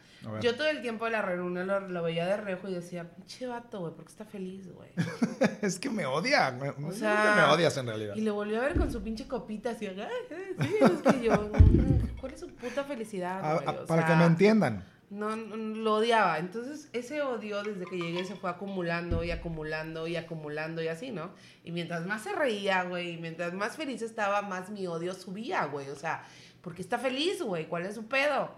yo 0.40 0.56
todo 0.56 0.68
el 0.68 0.82
tiempo 0.82 1.04
de 1.04 1.12
la 1.12 1.22
reunión 1.22 1.66
lo, 1.66 1.80
lo 1.80 2.02
veía 2.02 2.26
de 2.26 2.36
reojo 2.36 2.68
y 2.68 2.74
decía, 2.74 3.08
pinche 3.08 3.46
vato, 3.46 3.78
güey, 3.80 3.92
porque 3.94 4.10
está 4.10 4.24
feliz, 4.24 4.66
güey. 4.72 4.90
es 5.62 5.78
que 5.78 5.88
me 5.90 6.06
odia. 6.06 6.50
Me, 6.50 6.70
O 6.70 6.92
sea, 6.92 7.34
me 7.36 7.42
odias 7.54 7.76
en 7.76 7.86
realidad. 7.86 8.14
Y 8.16 8.22
le 8.22 8.30
volvió 8.32 8.60
a 8.60 8.64
ver 8.64 8.76
con 8.76 8.90
su 8.90 9.00
pinche 9.00 9.28
copita 9.28 9.70
así, 9.70 9.86
sí, 9.86 10.74
es 10.80 11.12
que 11.12 11.22
yo, 11.22 11.50
¿cuál 12.20 12.32
es 12.32 12.40
su 12.40 12.48
puta 12.48 12.82
felicidad, 12.84 13.44
A- 13.44 13.54
güey? 13.54 13.66
a- 13.68 13.70
O 13.70 13.74
Ah, 13.82 13.86
para 13.86 14.02
sea, 14.06 14.10
que 14.10 14.16
me 14.18 14.26
entiendan. 14.26 14.84
No, 15.10 15.36
no, 15.36 15.56
lo 15.56 15.94
odiaba. 15.94 16.38
Entonces, 16.38 16.88
ese 16.92 17.22
odio 17.22 17.62
desde 17.62 17.86
que 17.86 17.96
llegué 17.96 18.24
se 18.24 18.36
fue 18.36 18.50
acumulando 18.50 19.24
y 19.24 19.30
acumulando 19.30 20.06
y 20.06 20.16
acumulando 20.16 20.82
y 20.82 20.88
así, 20.88 21.10
¿no? 21.10 21.30
Y 21.64 21.72
mientras 21.72 22.06
más 22.06 22.22
se 22.22 22.32
reía, 22.32 22.82
güey, 22.84 23.14
y 23.14 23.16
mientras 23.16 23.54
más 23.54 23.76
feliz 23.76 24.02
estaba, 24.02 24.42
más 24.42 24.68
mi 24.70 24.86
odio 24.86 25.14
subía, 25.14 25.64
güey. 25.64 25.88
O 25.88 25.96
sea, 25.96 26.24
porque 26.60 26.82
está 26.82 26.98
feliz, 26.98 27.42
güey? 27.42 27.66
¿Cuál 27.66 27.86
es 27.86 27.94
su 27.94 28.06
pedo? 28.06 28.50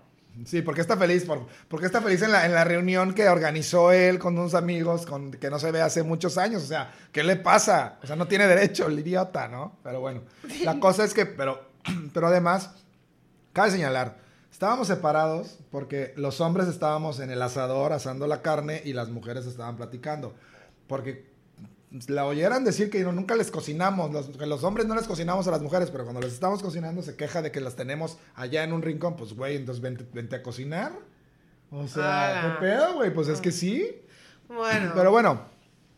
Sí, 0.45 0.63
porque 0.63 0.81
está 0.81 0.97
feliz, 0.97 1.25
por, 1.25 1.47
porque 1.69 1.87
está 1.87 2.01
feliz 2.01 2.23
en 2.23 2.33
la, 2.33 2.47
en 2.47 2.55
la 2.55 2.65
reunión 2.65 3.15
que 3.15 3.29
organizó 3.29 3.93
él 3.93 4.19
con 4.19 4.39
unos 4.39 4.55
amigos 4.55 5.05
con, 5.05 5.33
que 5.33 5.51
no 5.51 5.59
se 5.59 5.71
ve 5.71 5.83
hace 5.83 6.03
muchos 6.03 6.39
años. 6.39 6.63
O 6.63 6.67
sea, 6.67 6.93
¿qué 7.13 7.23
le 7.23 7.37
pasa? 7.37 7.99
O 8.03 8.07
sea, 8.07 8.17
no 8.17 8.27
tiene 8.27 8.47
derecho, 8.47 8.87
el 8.87 8.99
idiota, 8.99 9.49
¿no? 9.49 9.77
Pero 9.83 10.01
bueno, 10.01 10.23
la 10.65 10.79
cosa 10.81 11.05
es 11.05 11.15
que, 11.15 11.27
pero, 11.27 11.69
pero 12.15 12.29
además, 12.29 12.71
cabe 13.53 13.71
señalar, 13.71 14.17
estábamos 14.51 14.89
separados 14.89 15.59
porque 15.71 16.13
los 16.17 16.41
hombres 16.41 16.69
estábamos 16.69 17.21
en 17.21 17.31
el 17.31 17.41
asador 17.43 17.93
asando 17.93 18.27
la 18.27 18.43
carne 18.43 18.83
y 18.85 18.93
las 18.93 19.09
mujeres 19.09 19.47
estaban 19.47 19.77
platicando. 19.77 20.35
Porque 20.87 21.31
la 22.07 22.27
oyeran 22.27 22.65
decir 22.65 22.91
que 22.91 23.03
no, 23.03 23.13
nunca 23.13 23.35
les 23.37 23.51
cocinamos, 23.51 24.13
los, 24.13 24.29
que 24.29 24.47
los 24.47 24.63
hombres 24.65 24.87
no 24.87 24.95
les 24.95 25.07
cocinamos 25.07 25.49
a 25.49 25.51
las 25.51 25.63
mujeres, 25.63 25.91
pero 25.91 26.05
cuando 26.05 26.21
les 26.21 26.33
estamos 26.33 26.63
cocinando 26.63 27.03
se 27.03 27.17
queja 27.17 27.43
de 27.43 27.51
que 27.51 27.61
las 27.61 27.75
tenemos 27.77 28.19
allá 28.35 28.65
en 28.65 28.73
un 28.73 28.83
rincón, 28.83 29.17
pues 29.17 29.33
güey, 29.35 29.57
entonces 29.57 29.83
vente, 29.83 30.07
vente 30.13 30.37
a 30.37 30.43
cocinar. 30.43 30.93
O 31.71 31.87
sea. 31.87 32.59
¿qué 32.61 32.67
pedo, 32.67 32.95
güey? 32.95 33.13
Pues 33.13 33.29
es 33.29 33.41
que 33.41 33.53
sí. 33.53 34.03
Bueno. 34.49 34.93
Pero 34.95 35.11
bueno, 35.11 35.43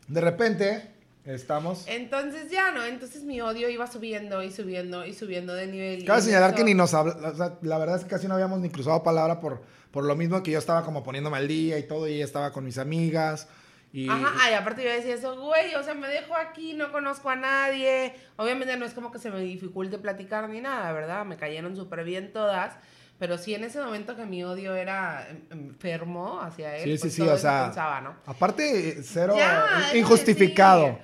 de 0.09 0.21
repente 0.21 0.92
estamos... 1.25 1.85
Entonces 1.89 2.51
ya, 2.51 2.71
¿no? 2.73 2.85
Entonces 2.85 3.23
mi 3.25 3.41
odio 3.41 3.69
iba 3.69 3.87
subiendo 3.87 4.43
y 4.43 4.51
subiendo 4.51 5.05
y 5.07 5.15
subiendo 5.15 5.55
de 5.55 5.67
nivel. 5.67 6.05
Cabe 6.05 6.23
señalar 6.23 6.51
eso- 6.51 6.57
que 6.57 6.65
ni 6.65 6.75
nos 6.75 6.95
habla, 6.95 7.15
o 7.31 7.35
sea, 7.37 7.59
la 7.63 7.79
verdad 7.79 7.97
es 7.97 8.05
que 8.05 8.11
casi 8.11 8.27
no 8.29 8.35
habíamos 8.35 8.61
ni 8.61 8.71
cruzado 8.71 9.03
palabra 9.03 9.41
por, 9.41 9.63
por 9.91 10.05
lo 10.05 10.17
mismo 10.17 10.43
que 10.43 10.51
yo 10.51 10.59
estaba 10.59 10.85
como 10.85 11.03
poniéndome 11.03 11.37
al 11.39 11.49
día 11.49 11.79
y 11.79 11.87
todo, 11.87 12.09
y 12.09 12.15
ella 12.15 12.25
estaba 12.25 12.53
con 12.53 12.65
mis 12.65 12.79
amigas. 12.79 13.49
Y, 13.95 14.09
Ajá, 14.09 14.33
ay, 14.41 14.55
aparte 14.55 14.83
yo 14.83 14.91
decía 14.91 15.15
eso, 15.15 15.39
güey, 15.39 15.75
o 15.75 15.83
sea, 15.83 15.93
me 15.93 16.09
dejo 16.09 16.35
aquí, 16.35 16.73
no 16.73 16.91
conozco 16.93 17.29
a 17.29 17.37
nadie. 17.37 18.15
Obviamente 18.37 18.75
no 18.79 18.87
es 18.87 18.95
como 18.95 19.13
que 19.13 19.19
se 19.19 19.31
me 19.31 19.41
dificulte 19.41 19.99
platicar 19.99 20.49
ni 20.49 20.63
nada, 20.63 20.93
¿verdad? 20.93 21.27
Me 21.27 21.37
cayeron 21.37 21.77
súper 21.77 22.03
bien 22.03 22.33
todas. 22.33 22.73
Pero 23.19 23.37
sí 23.39 23.55
en 23.55 23.63
ese 23.65 23.81
momento 23.81 24.17
que 24.17 24.25
mi 24.25 24.43
odio 24.43 24.75
era 24.75 25.29
enfermo 25.51 26.41
hacia 26.41 26.77
él, 26.79 26.85
Sí, 26.85 26.97
sí, 26.97 27.01
pues 27.03 27.13
sí, 27.15 27.23
todo 27.23 27.35
o 27.35 27.39
sea, 27.39 27.65
pensaba, 27.67 28.01
¿no? 28.01 28.17
aparte, 28.27 29.01
cero 29.05 29.35
Ya, 29.37 29.91
injustificado. 29.95 30.99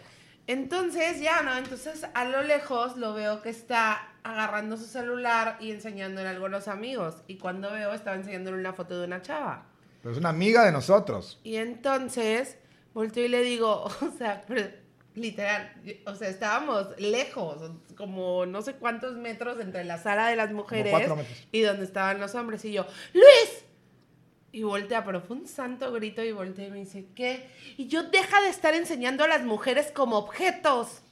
Entonces, 0.48 1.20
ya, 1.20 1.42
¿no? 1.42 1.54
Entonces, 1.58 2.06
a 2.14 2.24
lo 2.24 2.42
lejos 2.42 2.96
lo 2.96 3.12
veo 3.12 3.42
que 3.42 3.50
está 3.50 4.08
agarrando 4.22 4.78
su 4.78 4.86
celular 4.86 5.58
y 5.60 5.70
enseñándole 5.72 6.26
algo 6.26 6.46
a 6.46 6.48
los 6.48 6.68
amigos. 6.68 7.16
Y 7.26 7.36
cuando 7.36 7.70
veo, 7.70 7.92
estaba 7.92 8.16
enseñándole 8.16 8.56
una 8.56 8.72
foto 8.72 8.98
de 8.98 9.06
una 9.06 9.20
chava. 9.20 9.66
Pero 10.02 10.12
es 10.12 10.18
una 10.18 10.30
amiga 10.30 10.64
de 10.64 10.72
nosotros. 10.72 11.38
Y 11.44 11.56
entonces 11.56 12.56
volteo 12.94 13.26
y 13.26 13.28
le 13.28 13.42
digo, 13.42 13.84
o 14.00 14.10
sea, 14.16 14.42
pero, 14.48 14.66
literal, 15.14 15.70
o 16.06 16.14
sea, 16.14 16.30
estábamos 16.30 16.98
lejos, 16.98 17.70
como 17.94 18.46
no 18.46 18.62
sé 18.62 18.72
cuántos 18.72 19.16
metros 19.16 19.60
entre 19.60 19.84
la 19.84 19.98
sala 19.98 20.28
de 20.28 20.36
las 20.36 20.50
mujeres 20.50 20.94
y 21.52 21.60
donde 21.60 21.84
estaban 21.84 22.20
los 22.20 22.34
hombres. 22.34 22.64
Y 22.64 22.72
yo, 22.72 22.86
¡Luis! 23.12 23.57
Y 24.50 24.62
voltea, 24.62 25.04
pero 25.04 25.20
fue 25.20 25.36
un 25.36 25.46
santo 25.46 25.92
grito 25.92 26.22
y 26.22 26.32
voltea 26.32 26.68
y 26.68 26.70
me 26.70 26.78
dice, 26.78 27.06
¿qué? 27.14 27.48
Y 27.76 27.86
yo, 27.88 28.04
deja 28.04 28.40
de 28.40 28.48
estar 28.48 28.74
enseñando 28.74 29.24
a 29.24 29.28
las 29.28 29.44
mujeres 29.44 29.92
como 29.94 30.16
objetos. 30.16 31.02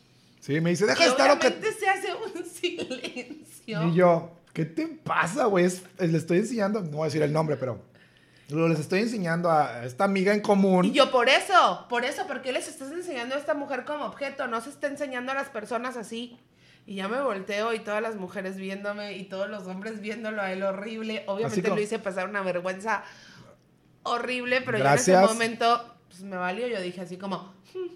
Sí, 0.40 0.60
me 0.60 0.70
dice, 0.70 0.86
deja 0.86 1.02
Y 1.02 1.04
de 1.06 1.10
estar... 1.10 1.30
o 1.30 1.38
que-". 1.38 1.48
obviamente 1.48 1.72
se 1.78 1.88
hace 1.88 2.08
un 2.14 2.44
silencio. 2.96 3.88
Y 3.88 3.94
yo, 3.94 4.30
¿qué 4.52 4.64
te 4.64 4.86
pasa, 4.86 5.44
güey? 5.46 5.64
Es- 5.66 5.82
Le 5.98 6.16
estoy 6.16 6.38
enseñando, 6.38 6.80
no 6.80 6.88
voy 6.98 7.02
a 7.02 7.04
decir 7.06 7.22
el 7.22 7.32
nombre, 7.32 7.56
pero 7.56 7.82
lo- 8.48 8.68
les 8.68 8.78
estoy 8.80 9.00
enseñando 9.00 9.50
a 9.50 9.84
esta 9.84 10.04
amiga 10.04 10.32
en 10.32 10.40
común. 10.40 10.86
Y 10.86 10.92
yo, 10.92 11.10
por 11.10 11.28
eso, 11.28 11.84
por 11.90 12.04
eso, 12.04 12.26
porque 12.26 12.52
les 12.52 12.68
estás 12.68 12.90
enseñando 12.90 13.34
a 13.34 13.38
esta 13.38 13.54
mujer 13.54 13.84
como 13.84 14.04
objeto, 14.06 14.46
no 14.46 14.60
se 14.60 14.70
está 14.70 14.86
enseñando 14.86 15.32
a 15.32 15.34
las 15.34 15.48
personas 15.50 15.96
así. 15.96 16.38
Y 16.86 16.94
ya 16.96 17.08
me 17.08 17.20
volteo 17.20 17.74
y 17.74 17.80
todas 17.80 18.00
las 18.00 18.14
mujeres 18.14 18.56
viéndome 18.56 19.16
y 19.16 19.24
todos 19.24 19.48
los 19.50 19.66
hombres 19.66 20.00
viéndolo 20.00 20.40
a 20.40 20.52
él 20.52 20.62
horrible. 20.62 21.24
Obviamente 21.26 21.62
como- 21.62 21.74
lo 21.76 21.82
hice 21.82 21.98
pasar 21.98 22.28
una 22.28 22.42
vergüenza 22.42 23.02
horrible, 24.04 24.60
pero 24.62 24.78
yo 24.78 24.84
en 24.86 24.94
ese 24.94 25.16
momento 25.18 25.94
pues, 26.08 26.22
me 26.22 26.36
valió. 26.36 26.66
Yo 26.68 26.80
dije 26.80 27.00
así 27.00 27.16
como, 27.16 27.54
"Hmm, 27.74 27.88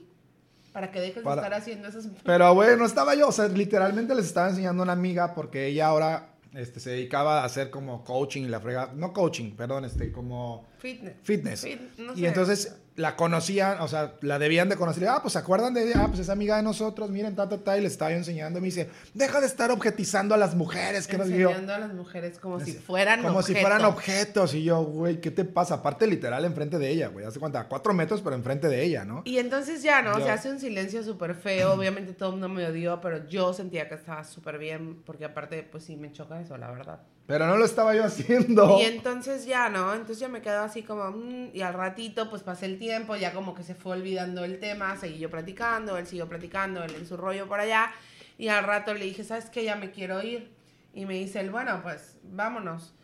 para 0.73 0.91
que 0.91 1.01
dejes 1.01 1.23
Para- 1.23 1.41
de 1.43 1.47
estar 1.47 1.61
haciendo 1.61 1.89
esas... 1.89 2.09
Pero, 2.25 2.53
güey, 2.55 2.77
no 2.77 2.85
estaba 2.85 3.15
yo. 3.15 3.29
O 3.29 3.33
sea, 3.33 3.47
literalmente 3.49 4.15
les 4.15 4.27
estaba 4.27 4.49
enseñando 4.49 4.83
a 4.83 4.85
una 4.85 4.93
amiga 4.93 5.35
porque 5.35 5.67
ella 5.67 5.87
ahora 5.87 6.27
este, 6.53 6.81
se 6.81 6.91
dedicaba 6.91 7.43
a 7.43 7.45
hacer 7.45 7.71
como 7.71 8.03
coaching 8.05 8.43
y 8.43 8.49
la 8.49 8.59
frega. 8.59 8.91
No 8.97 9.13
coaching, 9.13 9.53
perdón, 9.53 9.85
este, 9.85 10.11
como 10.11 10.67
Fitness. 10.79 11.15
fitness. 11.23 11.65
Fit- 11.65 11.97
no 11.99 12.13
y 12.17 12.27
entonces 12.27 12.77
la 13.01 13.17
conocían, 13.17 13.81
o 13.81 13.89
sea, 13.89 14.15
la 14.21 14.39
debían 14.39 14.69
de 14.69 14.77
conocer. 14.77 15.09
Ah, 15.09 15.19
pues 15.23 15.33
se 15.33 15.39
acuerdan 15.39 15.75
de 15.75 15.85
ella, 15.85 16.03
ah, 16.05 16.07
pues 16.09 16.21
es 16.21 16.29
amiga 16.29 16.57
de 16.57 16.63
nosotros, 16.63 17.11
miren, 17.11 17.35
ta, 17.35 17.49
ta, 17.49 17.59
ta, 17.59 17.77
y 17.77 17.81
les 17.81 17.93
estaba 17.93 18.13
enseñando. 18.13 18.59
Y 18.59 18.63
me 18.63 18.67
dice, 18.67 18.89
deja 19.15 19.41
de 19.41 19.47
estar 19.47 19.71
objetizando 19.71 20.35
a 20.35 20.39
las 20.39 20.55
mujeres. 20.55 21.07
Que. 21.07 21.17
Enseñando 21.17 21.75
a 21.75 21.79
las 21.79 21.93
mujeres 21.95 22.39
como 22.39 22.61
si 22.61 22.73
fueran 22.75 23.23
Como 23.23 23.43
si 23.43 23.53
objeto. 23.53 23.61
fueran 23.69 23.85
objetos. 23.87 24.55
Y 24.55 24.63
yo, 24.65 24.83
güey, 24.83 25.21
¿qué 25.21 25.31
te 25.31 25.45
pasa? 25.45 25.75
Aparte, 25.77 26.07
literal, 26.07 26.45
enfrente 26.45 26.79
de 26.79 26.91
ella, 26.91 27.09
güey. 27.09 27.25
Hace 27.27 27.41
cuenta, 27.41 27.61
a 27.61 27.69
cuatro 27.69 27.93
metros, 27.95 28.21
pero 28.23 28.37
enfrente 28.37 28.69
de 28.69 28.83
ella, 28.83 29.05
¿no? 29.05 29.23
Y 29.25 29.39
entonces 29.39 29.83
ya, 29.83 30.03
¿no? 30.03 30.19
Yo- 30.19 30.25
Se 30.27 30.31
hace 30.31 30.51
un 30.51 30.61
silencio 30.61 31.03
súper 31.03 31.35
feo. 31.35 31.73
Obviamente 31.75 32.13
todo 32.13 32.29
el 32.29 32.33
mundo 32.35 32.49
me 32.49 32.67
odió, 32.67 33.01
pero 33.01 33.27
yo 33.29 33.53
sentía 33.53 33.89
que 33.89 33.95
estaba 33.95 34.23
súper 34.25 34.59
bien, 34.59 35.03
porque 35.05 35.25
aparte, 35.25 35.63
pues 35.63 35.85
sí, 35.85 35.97
me 35.97 36.13
choca 36.13 36.41
eso, 36.41 36.57
la 36.57 36.71
verdad. 36.71 37.01
Pero 37.31 37.47
no 37.47 37.57
lo 37.57 37.65
estaba 37.65 37.95
yo 37.95 38.03
haciendo. 38.03 38.81
Y 38.81 38.83
entonces 38.83 39.47
ya, 39.47 39.69
¿no? 39.69 39.93
Entonces 39.93 40.19
ya 40.19 40.27
me 40.27 40.43
quedo 40.43 40.63
así 40.63 40.83
como, 40.83 41.13
mm, 41.13 41.51
y 41.55 41.61
al 41.61 41.75
ratito, 41.75 42.29
pues 42.29 42.43
pasé 42.43 42.67
el 42.67 42.77
tiempo, 42.77 43.15
ya 43.15 43.33
como 43.33 43.55
que 43.55 43.63
se 43.63 43.77
fue 43.77 43.93
olvidando 43.93 44.45
el 44.45 44.59
tema, 44.59 44.97
seguí 44.97 45.21
yo 45.21 45.31
platicando, 45.31 45.97
él 45.97 46.09
siguió 46.09 46.29
platicando, 46.29 46.83
él 46.83 46.93
en 46.93 47.07
su 47.07 47.17
rollo 47.17 47.47
por 47.47 47.61
allá, 47.61 47.93
y 48.37 48.49
al 48.49 48.65
rato 48.65 48.95
le 48.95 49.05
dije, 49.05 49.23
¿sabes 49.23 49.49
qué? 49.49 49.63
Ya 49.63 49.77
me 49.77 49.93
quiero 49.93 50.21
ir. 50.25 50.51
Y 50.93 51.07
me 51.07 51.15
dice 51.15 51.39
él, 51.39 51.51
bueno, 51.53 51.79
pues 51.85 52.17
vámonos. 52.25 52.95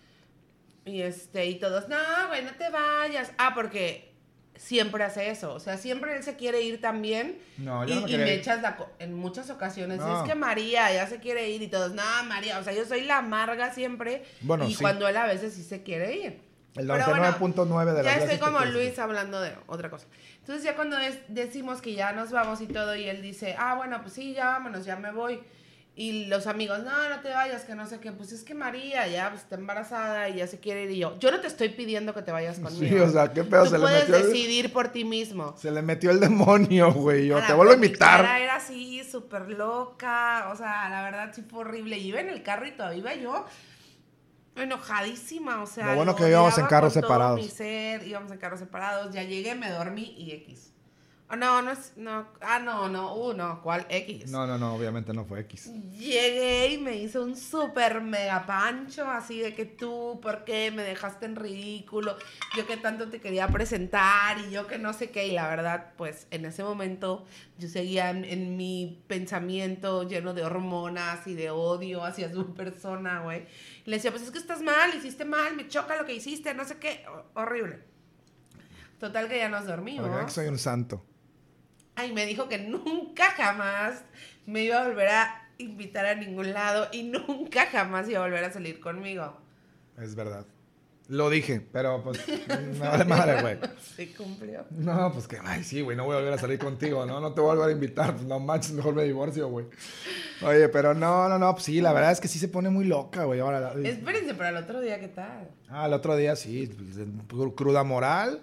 Y 0.85 1.03
este, 1.03 1.47
y 1.47 1.61
todos, 1.61 1.89
no, 1.89 1.97
güey, 2.27 2.45
no 2.45 2.51
te 2.55 2.69
vayas. 2.69 3.31
Ah, 3.39 3.53
porque 3.55 4.13
siempre 4.57 5.05
hace 5.05 5.31
eso, 5.31 5.55
o 5.55 5.61
sea, 5.61 5.77
siempre 5.79 6.17
él 6.17 6.23
se 6.23 6.37
quiere 6.37 6.63
ir 6.63 6.81
también. 6.81 7.39
No, 7.59 7.85
y, 7.85 7.89
yo 7.89 7.95
no 7.97 8.03
me 8.07 8.13
y 8.13 8.17
me 8.19 8.35
echas 8.35 8.63
la 8.63 8.77
co- 8.77 8.89
en 8.99 9.15
muchas 9.15 9.51
ocasiones, 9.51 9.99
No. 9.99 10.23
es 10.23 10.29
que 10.29 10.35
María 10.35 10.93
ya 10.93 11.07
se 11.07 11.19
quiere 11.21 11.49
ir 11.51 11.63
y 11.63 11.69
todos, 11.69 11.93
no, 11.93 12.03
María, 12.27 12.59
o 12.59 12.65
sea, 12.65 12.73
yo 12.73 12.85
soy 12.85 13.03
la 13.03 13.19
amarga 13.19 13.73
siempre. 13.73 14.25
Bueno, 14.41 14.67
y 14.69 14.75
sí. 14.75 14.81
cuando 14.83 15.07
él 15.09 15.17
a 15.17 15.27
veces 15.27 15.55
sí 15.55 15.63
se 15.63 15.83
quiere 15.83 16.15
ir. 16.17 16.47
El 16.77 16.87
Pero 16.87 17.07
bueno, 17.07 17.23
99.9 17.39 17.85
de 17.95 18.03
las 18.03 18.05
Ya 18.05 18.23
estoy 18.23 18.39
como. 18.39 18.61
Luis 18.67 18.99
hablando 18.99 19.41
de 19.41 19.53
otra 19.67 19.89
cosa. 19.89 20.07
Entonces 20.41 20.63
ya 20.63 20.77
cuando 20.77 20.99
es- 20.99 21.19
decimos 21.29 21.81
que 21.81 21.95
ya 21.95 22.13
nos 22.13 22.31
vamos 22.33 22.61
y 22.61 22.67
todo 22.67 22.95
y 22.95 23.09
él 23.09 23.23
dice, 23.23 23.57
ah, 23.59 23.75
bueno, 23.77 24.01
pues 24.03 24.13
sí, 24.13 24.35
ya 24.35 24.47
vámonos, 24.47 24.85
ya 24.85 24.97
me 24.97 25.11
voy. 25.11 25.41
Y 25.99 26.27
los 26.27 26.47
amigos, 26.47 26.81
no, 26.85 27.09
no 27.09 27.21
te 27.21 27.31
vayas, 27.31 27.65
que 27.65 27.75
no 27.75 27.87
sé 27.87 27.99
qué. 28.01 28.13
Pues 28.13 28.31
es 28.31 28.45
que 28.45 28.53
María 28.55 29.09
ya 29.09 29.31
pues, 29.31 29.41
está 29.45 29.55
embarazada 29.55 30.29
y 30.29 30.37
ya 30.37 30.47
se 30.47 30.61
quiere 30.61 30.85
ir. 30.85 30.91
Y 30.91 30.99
yo, 30.99 31.19
yo 31.19 31.31
no 31.31 31.41
te 31.41 31.47
estoy 31.47 31.71
pidiendo 31.71 32.13
que 32.13 32.21
te 32.21 32.31
vayas 32.33 32.59
conmigo. 32.59 32.87
Sí, 32.87 32.99
o 33.01 33.11
sea, 33.11 33.33
qué 33.33 33.45
pedo 33.45 33.65
Tú 33.65 33.71
se 33.71 33.79
le 33.79 33.83
puedes 33.83 34.01
metió. 34.03 34.17
el- 34.17 34.23
decidir 34.31 34.73
por 34.75 34.89
ti 34.89 35.07
mismo. 35.07 35.57
Se 35.57 35.71
le 35.71 35.81
metió 35.81 36.11
el 36.11 36.21
demonio, 36.21 36.93
güey. 36.93 37.29
Yo 37.29 37.37
te 37.47 37.55
vuelvo 37.55 37.73
a 37.73 37.77
pero 37.77 37.81
mi 37.81 37.87
invitar. 37.87 38.21
cara 38.21 38.41
era 38.41 38.57
así, 38.57 39.03
súper 39.11 39.49
loca. 39.49 40.51
O 40.53 40.57
sea, 40.57 40.91
la 40.91 41.03
verdad 41.03 41.33
sí 41.35 41.43
fue 41.49 41.61
horrible. 41.61 41.97
Y 41.97 42.09
iba 42.09 42.21
en 42.21 42.29
el 42.29 42.43
carro 42.43 42.67
y 42.67 42.73
todavía 42.73 42.99
iba 42.99 43.15
yo 43.15 43.47
enojadísima. 44.55 45.63
O 45.63 45.67
sea, 45.67 45.87
Lo 45.89 45.97
bueno 45.97 46.15
que 46.17 46.29
íbamos 46.29 46.57
en 46.59 46.67
carros 46.67 46.93
todo 46.93 47.03
separados. 47.05 47.41
mi 47.41 47.49
ser, 47.49 48.07
íbamos 48.07 48.31
en 48.33 48.39
carros 48.39 48.61
separados. 48.61 49.15
Ya 49.15 49.23
llegué, 49.23 49.55
me 49.55 49.71
dormí 49.71 50.15
y 50.19 50.33
X. 50.33 50.73
Oh, 51.29 51.35
no, 51.35 51.61
no 51.61 51.73
es. 51.73 51.93
No, 51.97 52.29
ah, 52.41 52.61
no, 52.61 52.89
no. 52.89 53.17
Uh, 53.17 53.33
no. 53.33 53.61
¿Cuál 53.61 53.85
X? 53.89 54.31
No, 54.31 54.47
no, 54.47 54.59
no, 54.59 54.75
obviamente 54.77 55.13
no 55.13 55.25
fue 55.25 55.41
X. 55.41 55.73
Llegué 55.99 56.75
y 56.75 56.79
me 56.79 56.97
hizo 56.99 57.21
un 57.25 57.35
súper 57.37 58.01
mega 58.01 58.47
pancho, 58.47 59.11
así 59.11 59.41
de 59.41 59.53
que 59.53 59.65
tú, 59.65 60.21
¿por 60.23 60.45
qué 60.45 60.71
me 60.71 60.85
dejaste 60.85 61.27
en 61.27 61.35
ridículo? 61.35 62.17
Yo 62.57 62.65
que 62.69 62.77
tanto 62.77 63.09
te 63.09 63.21
quería 63.21 63.49
presentar 63.49 64.39
y 64.39 64.51
yo 64.53 64.69
que 64.69 64.79
no 64.79 64.93
sé 64.93 65.11
qué. 65.11 65.27
Y 65.27 65.33
la 65.33 65.49
verdad, 65.49 65.95
pues 65.97 66.29
en 66.31 66.45
ese 66.45 66.63
momento 66.63 67.25
yo 67.59 67.69
seguía 67.69 68.11
en, 68.11 68.25
en 68.25 68.57
mi 68.57 69.03
pensamiento 69.09 70.09
lleno 70.09 70.33
de 70.33 70.45
hormonas 70.45 71.27
y 71.27 71.35
de 71.35 71.51
odio 71.51 72.05
hacia 72.05 72.31
su 72.33 72.55
persona, 72.55 73.23
güey. 73.23 73.47
Y 73.85 73.91
le 73.91 73.97
decía, 73.97 74.13
pues 74.13 74.23
es 74.23 74.31
que 74.31 74.39
estás 74.39 74.63
mal, 74.63 74.95
hiciste 74.95 75.25
mal, 75.25 75.57
me 75.57 75.67
choca 75.67 75.97
lo 75.97 76.05
que 76.07 76.15
hiciste, 76.15 76.55
no 76.55 76.65
sé 76.65 76.77
qué. 76.79 77.05
Ho- 77.09 77.41
horrible. 77.41 77.81
Total 79.01 79.29
que 79.29 79.39
ya 79.39 79.49
nos 79.49 79.67
dormimos. 79.67 80.09
Porque 80.09 80.27
que 80.27 80.31
soy 80.31 80.47
un 80.47 80.59
santo. 80.59 81.05
Ay, 81.97 82.13
me 82.13 82.27
dijo 82.27 82.49
que 82.49 82.59
nunca 82.59 83.31
jamás 83.33 84.03
me 84.47 84.63
iba 84.65 84.83
a 84.83 84.87
volver 84.89 85.09
a 85.09 85.49
invitar 85.59 86.07
a 86.07 86.15
ningún 86.15 86.53
lado 86.53 86.89
y 86.93 87.03
nunca 87.05 87.67
jamás 87.67 88.09
iba 88.09 88.19
a 88.21 88.23
volver 88.23 88.45
a 88.45 88.53
salir 88.53 88.79
conmigo. 88.81 89.37
Es 89.99 90.15
verdad. 90.15 90.47
Lo 91.09 91.31
dije, 91.31 91.61
pero 91.73 92.03
pues 92.03 92.21
me 92.49 92.79
vale 92.81 93.05
madre, 93.05 93.41
güey. 93.41 93.59
Se 93.97 94.13
cumplió. 94.13 94.67
No, 94.71 95.13
pues 95.13 95.29
que, 95.29 95.39
ay, 95.43 95.63
sí, 95.63 95.81
güey, 95.81 95.97
no 95.97 96.05
voy 96.05 96.15
a 96.15 96.19
volver 96.19 96.35
a 96.35 96.39
salir 96.39 96.59
contigo, 96.59 97.07
¿no? 97.07 97.21
No 97.21 97.33
te 97.33 97.41
voy 97.41 97.53
a 97.53 97.55
volver 97.55 97.69
a 97.71 97.73
invitar, 97.73 98.15
pues 98.15 98.27
no 98.27 98.41
manches, 98.41 98.73
mejor 98.73 98.95
me 98.95 99.05
divorcio, 99.05 99.49
güey. 99.49 99.67
Oye, 100.43 100.69
pero 100.69 100.95
no, 100.95 101.29
no, 101.29 101.39
no, 101.39 101.53
pues 101.53 101.65
sí, 101.65 101.81
la 101.81 101.93
verdad 101.93 102.11
es 102.11 102.21
que 102.21 102.27
sí 102.29 102.39
se 102.41 102.49
pone 102.49 102.71
muy 102.71 102.85
loca, 102.87 103.23
güey. 103.25 103.39
Ahora, 103.41 103.61
la- 103.61 103.89
Espérense, 103.89 104.35
pero 104.35 104.49
al 104.49 104.57
otro 104.57 104.81
día, 104.81 104.99
¿qué 105.01 105.09
tal? 105.09 105.49
ah, 105.71 105.87
el 105.87 105.93
otro 105.93 106.17
día 106.17 106.35
sí, 106.37 106.67
pues, 106.67 107.53
cruda 107.55 107.85
moral. 107.85 108.43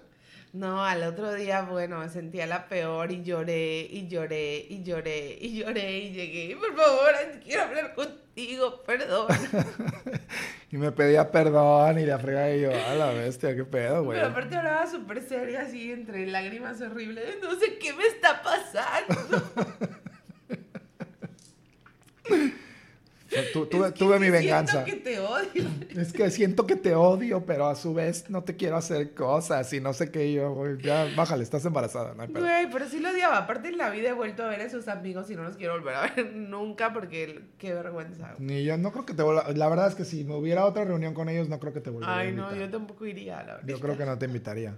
No, 0.54 0.84
al 0.84 1.02
otro 1.02 1.34
día, 1.34 1.62
bueno, 1.62 1.98
me 1.98 2.08
sentía 2.08 2.46
la 2.46 2.68
peor 2.68 3.10
y 3.10 3.24
lloré 3.24 3.88
y 3.90 4.06
lloré 4.06 4.64
y 4.70 4.84
lloré 4.84 5.36
y 5.40 5.58
lloré 5.58 5.98
y 5.98 6.12
llegué. 6.12 6.56
Por 6.56 6.76
favor, 6.76 7.12
quiero 7.42 7.62
hablar 7.62 7.92
contigo, 7.94 8.82
perdón. 8.86 9.26
Y 10.70 10.76
me 10.76 10.90
pedía 10.90 11.30
perdón 11.30 12.00
y 12.00 12.04
la 12.04 12.18
fregada 12.18 12.52
y 12.52 12.62
yo, 12.62 12.70
a 12.72 12.96
la 12.96 13.10
bestia, 13.10 13.54
qué 13.54 13.64
pedo, 13.64 14.02
güey. 14.02 14.18
Pero 14.18 14.32
aparte 14.32 14.56
hablaba 14.56 14.84
súper 14.88 15.22
seria, 15.22 15.60
así, 15.60 15.92
entre 15.92 16.26
lágrimas 16.26 16.80
horribles. 16.80 17.36
No 17.40 17.54
sé 17.54 17.78
qué 17.78 17.92
me 17.92 18.04
está 18.04 18.42
pasando. 18.42 19.52
Tu- 23.52 23.66
tuve 23.66 23.86
Es 23.88 23.92
que 23.92 23.98
tuve 23.98 24.18
mi 24.20 24.30
venganza. 24.30 24.84
Siento 24.84 25.04
que 25.04 25.10
te 25.10 25.18
odio. 25.20 25.64
Es 26.00 26.12
que 26.12 26.30
siento 26.30 26.66
que 26.66 26.76
te 26.76 26.94
odio, 26.94 27.44
pero 27.46 27.66
a 27.66 27.74
su 27.76 27.94
vez 27.94 28.28
no 28.30 28.42
te 28.44 28.56
quiero 28.56 28.76
hacer 28.76 29.14
cosas 29.14 29.72
y 29.72 29.80
no 29.80 29.92
sé 29.92 30.10
qué 30.10 30.32
yo, 30.32 30.52
güey. 30.52 30.76
Ya, 30.82 31.06
bájale, 31.16 31.42
estás 31.44 31.64
embarazada, 31.64 32.14
no 32.14 32.22
hay. 32.22 32.28
Güey, 32.28 32.70
pero 32.72 32.88
sí 32.88 32.98
lo 33.00 33.10
odiaba. 33.10 33.38
Aparte 33.38 33.68
en 33.68 33.78
la 33.78 33.90
vida 33.90 34.08
he 34.10 34.12
vuelto 34.12 34.42
a 34.42 34.48
ver 34.48 34.60
a 34.60 34.64
esos 34.64 34.88
amigos 34.88 35.30
y 35.30 35.36
no 35.36 35.42
los 35.44 35.56
quiero 35.56 35.74
volver 35.74 35.94
a 35.94 36.00
ver 36.14 36.32
nunca 36.34 36.92
porque 36.92 37.42
qué 37.58 37.72
vergüenza. 37.74 38.34
güey. 38.36 38.46
Ni 38.46 38.64
yo, 38.64 38.76
no 38.76 38.90
creo 38.92 39.06
que 39.06 39.14
te 39.14 39.22
vuelva. 39.22 39.46
La 39.54 39.68
verdad 39.68 39.88
es 39.88 39.94
que 39.94 40.04
si 40.04 40.24
me 40.24 40.34
hubiera 40.34 40.64
otra 40.66 40.84
reunión 40.84 41.14
con 41.14 41.28
ellos, 41.28 41.48
no 41.48 41.58
creo 41.60 41.72
que 41.72 41.80
te 41.80 41.90
volviera 41.90 42.14
a 42.14 42.18
Ay, 42.18 42.28
invitar. 42.30 42.52
no, 42.52 42.58
yo 42.58 42.70
tampoco 42.70 43.06
iría, 43.06 43.36
la 43.44 43.54
verdad. 43.54 43.68
Yo 43.68 43.80
creo 43.80 43.96
que 43.96 44.04
no 44.04 44.18
te 44.18 44.26
invitaría. 44.26 44.74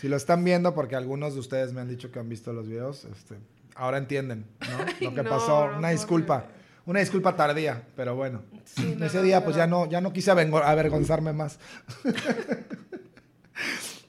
Si 0.00 0.08
lo 0.08 0.16
están 0.16 0.44
viendo, 0.44 0.74
porque 0.74 0.94
algunos 0.96 1.34
de 1.34 1.40
ustedes 1.40 1.72
me 1.72 1.80
han 1.80 1.88
dicho 1.88 2.12
que 2.12 2.18
han 2.20 2.28
visto 2.28 2.52
los 2.52 2.68
videos, 2.68 3.04
este, 3.06 3.34
ahora 3.74 3.98
entienden, 3.98 4.44
¿no? 4.60 4.78
Lo 5.08 5.14
que 5.14 5.22
no, 5.22 5.30
pasó. 5.30 5.68
no, 5.72 5.78
Una 5.78 5.88
disculpa. 5.90 6.44
Una 6.88 7.00
disculpa 7.00 7.36
tardía, 7.36 7.82
pero 7.94 8.16
bueno. 8.16 8.40
Sí, 8.64 8.96
no, 8.98 9.04
Ese 9.04 9.22
día, 9.22 9.40
no, 9.40 9.44
pues 9.44 9.56
no. 9.56 9.62
ya 9.62 9.66
no, 9.66 9.86
ya 9.90 10.00
no 10.00 10.10
quise 10.10 10.30
avergonzarme 10.30 11.34
más. 11.34 11.58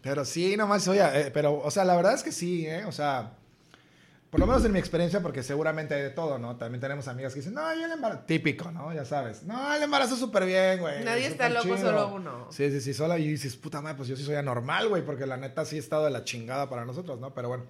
pero 0.01 0.23
sí, 0.23 0.55
nomás, 0.55 0.87
oye, 0.87 1.01
eh, 1.03 1.29
pero, 1.33 1.59
o 1.59 1.69
sea, 1.71 1.83
la 1.83 1.97
verdad 1.97 2.13
es 2.13 2.23
que 2.23 2.31
sí, 2.31 2.65
¿eh? 2.65 2.85
O 2.85 2.93
sea, 2.93 3.33
por 4.29 4.39
lo 4.39 4.47
menos 4.47 4.63
en 4.63 4.71
mi 4.71 4.79
experiencia, 4.79 5.21
porque 5.21 5.43
seguramente 5.43 5.93
hay 5.93 6.03
de 6.03 6.09
todo, 6.11 6.39
¿no? 6.39 6.55
También 6.55 6.79
tenemos 6.79 7.09
amigas 7.09 7.33
que 7.33 7.41
dicen, 7.41 7.53
no, 7.53 7.61
yo 7.75 7.85
el 7.85 7.91
embarazo, 7.91 8.21
típico, 8.25 8.71
¿no? 8.71 8.93
Ya 8.93 9.03
sabes, 9.03 9.43
no, 9.43 9.75
el 9.75 9.83
embarazo 9.83 10.15
súper 10.15 10.45
bien, 10.45 10.79
güey. 10.79 11.03
Nadie 11.03 11.27
está 11.27 11.49
loco, 11.49 11.63
chido". 11.63 11.77
solo 11.79 12.15
uno. 12.15 12.47
Sí, 12.49 12.71
sí, 12.71 12.79
sí, 12.79 12.93
sola 12.93 13.19
y 13.19 13.27
dices, 13.27 13.57
puta 13.57 13.81
madre, 13.81 13.97
pues 13.97 14.07
yo 14.07 14.15
sí 14.15 14.23
soy 14.23 14.35
anormal, 14.35 14.87
güey, 14.87 15.03
porque 15.03 15.25
la 15.25 15.35
neta 15.35 15.65
sí 15.65 15.75
ha 15.75 15.79
estado 15.79 16.05
de 16.05 16.11
la 16.11 16.23
chingada 16.23 16.69
para 16.69 16.85
nosotros, 16.85 17.19
¿no? 17.19 17.33
Pero 17.33 17.49
bueno, 17.49 17.65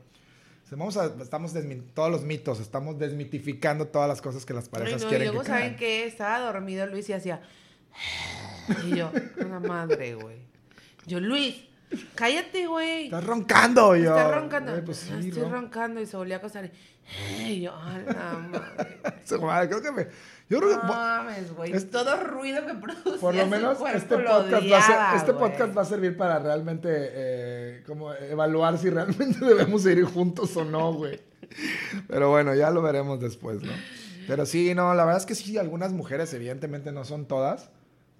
vamos 0.77 0.97
a, 0.97 1.13
estamos 1.21 1.53
todos 1.93 2.12
los 2.12 2.23
mitos, 2.23 2.60
estamos 2.60 2.99
desmitificando 2.99 3.88
todas 3.88 4.08
las 4.08 4.21
cosas 4.21 4.45
que 4.45 4.53
las 4.53 4.65
Ay, 4.65 4.71
parejas 4.71 5.01
no, 5.01 5.08
y 5.08 5.10
quieren 5.10 5.27
luego 5.29 5.41
que 5.41 5.47
saben 5.47 5.75
que 5.75 6.05
estaba 6.05 6.39
dormido 6.39 6.86
Luis 6.88 7.10
y 7.10 7.13
hacía. 7.13 7.41
Y 8.86 8.95
yo, 8.95 9.12
una 9.43 9.60
madre, 9.60 10.13
güey. 10.13 10.38
Yo, 11.08 11.19
Luis, 11.19 11.55
cállate, 12.15 12.67
güey. 12.67 13.06
Estás 13.06 13.25
roncando, 13.25 13.95
yo. 13.95 14.15
Estás 14.17 14.36
roncando. 14.36 14.71
Güey, 14.73 14.86
pues 14.86 14.97
sí, 14.97 15.12
"Ah, 15.13 15.19
Estoy 15.19 15.43
ron- 15.43 15.52
roncando 15.52 16.02
y 16.02 16.06
se 16.06 16.17
volvió 16.17 16.36
a 16.36 16.38
acostar. 16.38 16.69
y, 17.39 17.62
yo, 17.62 17.75
a 17.75 17.97
la 17.97 18.34
madre. 18.52 18.99
Se- 19.25 19.38
madre, 19.39 19.67
creo 19.69 19.82
que 19.82 19.91
me- 19.91 20.08
yo 20.49 20.60
creo 20.60 20.69
que 20.69 20.75
No 20.78 20.84
mames, 20.84 21.56
güey. 21.56 21.71
es- 21.73 21.89
Todo 21.89 22.15
ruido 22.23 22.65
que 22.67 22.73
produce. 22.75 23.19
por 23.19 23.34
lo 23.36 23.45
menos 23.47 23.78
este 23.93 24.17
podcast, 24.17 24.71
va 24.71 24.78
a 24.78 24.82
ser, 25.12 25.17
este 25.17 25.34
podcast 25.34 25.78
va 25.78 25.82
a 25.82 25.86
servir 25.86 26.15
para 26.17 26.39
realmente 26.39 26.89
eh, 26.91 27.84
como 27.88 28.13
evaluar 28.13 28.78
si 28.78 28.89
realmente 28.89 29.43
debemos 29.45 29.86
ir 29.86 30.04
juntos 30.04 30.56
o 30.58 30.65
no, 30.65 30.93
güey. 30.93 31.19
Pero 32.08 32.30
bueno, 32.30 32.54
ya 32.54 32.69
lo 32.69 32.82
veremos 32.84 33.19
después, 33.19 33.62
¿no? 33.63 33.71
Pero 34.28 34.45
sí, 34.45 34.75
no, 34.75 34.93
la 34.93 35.04
verdad 35.06 35.19
es 35.21 35.25
que 35.25 35.34
sí, 35.34 35.58
algunas 35.58 35.91
mujeres, 35.93 36.32
evidentemente 36.36 36.91
no 36.91 37.04
son 37.06 37.25
todas, 37.28 37.71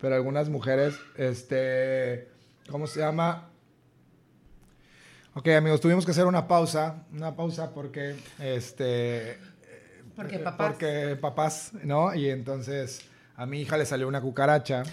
pero 0.02 0.16
algunas 0.16 0.50
mujeres, 0.50 0.96
este, 1.16 2.28
¿cómo 2.72 2.88
se 2.88 3.02
llama? 3.02 3.49
Ok, 5.36 5.48
amigos, 5.50 5.80
tuvimos 5.80 6.06
que 6.06 6.12
hacer 6.12 6.26
una 6.26 6.48
pausa, 6.48 7.04
una 7.14 7.36
pausa 7.36 7.72
porque, 7.72 8.16
este... 8.40 9.38
Porque 10.16 10.38
eh, 10.38 10.40
papás. 10.40 10.72
Porque 10.72 11.18
papás, 11.22 11.72
¿no? 11.84 12.14
Y 12.16 12.30
entonces 12.30 13.02
a 13.36 13.46
mi 13.46 13.62
hija 13.62 13.78
le 13.78 13.86
salió 13.86 14.08
una 14.08 14.20
cucaracha 14.20 14.84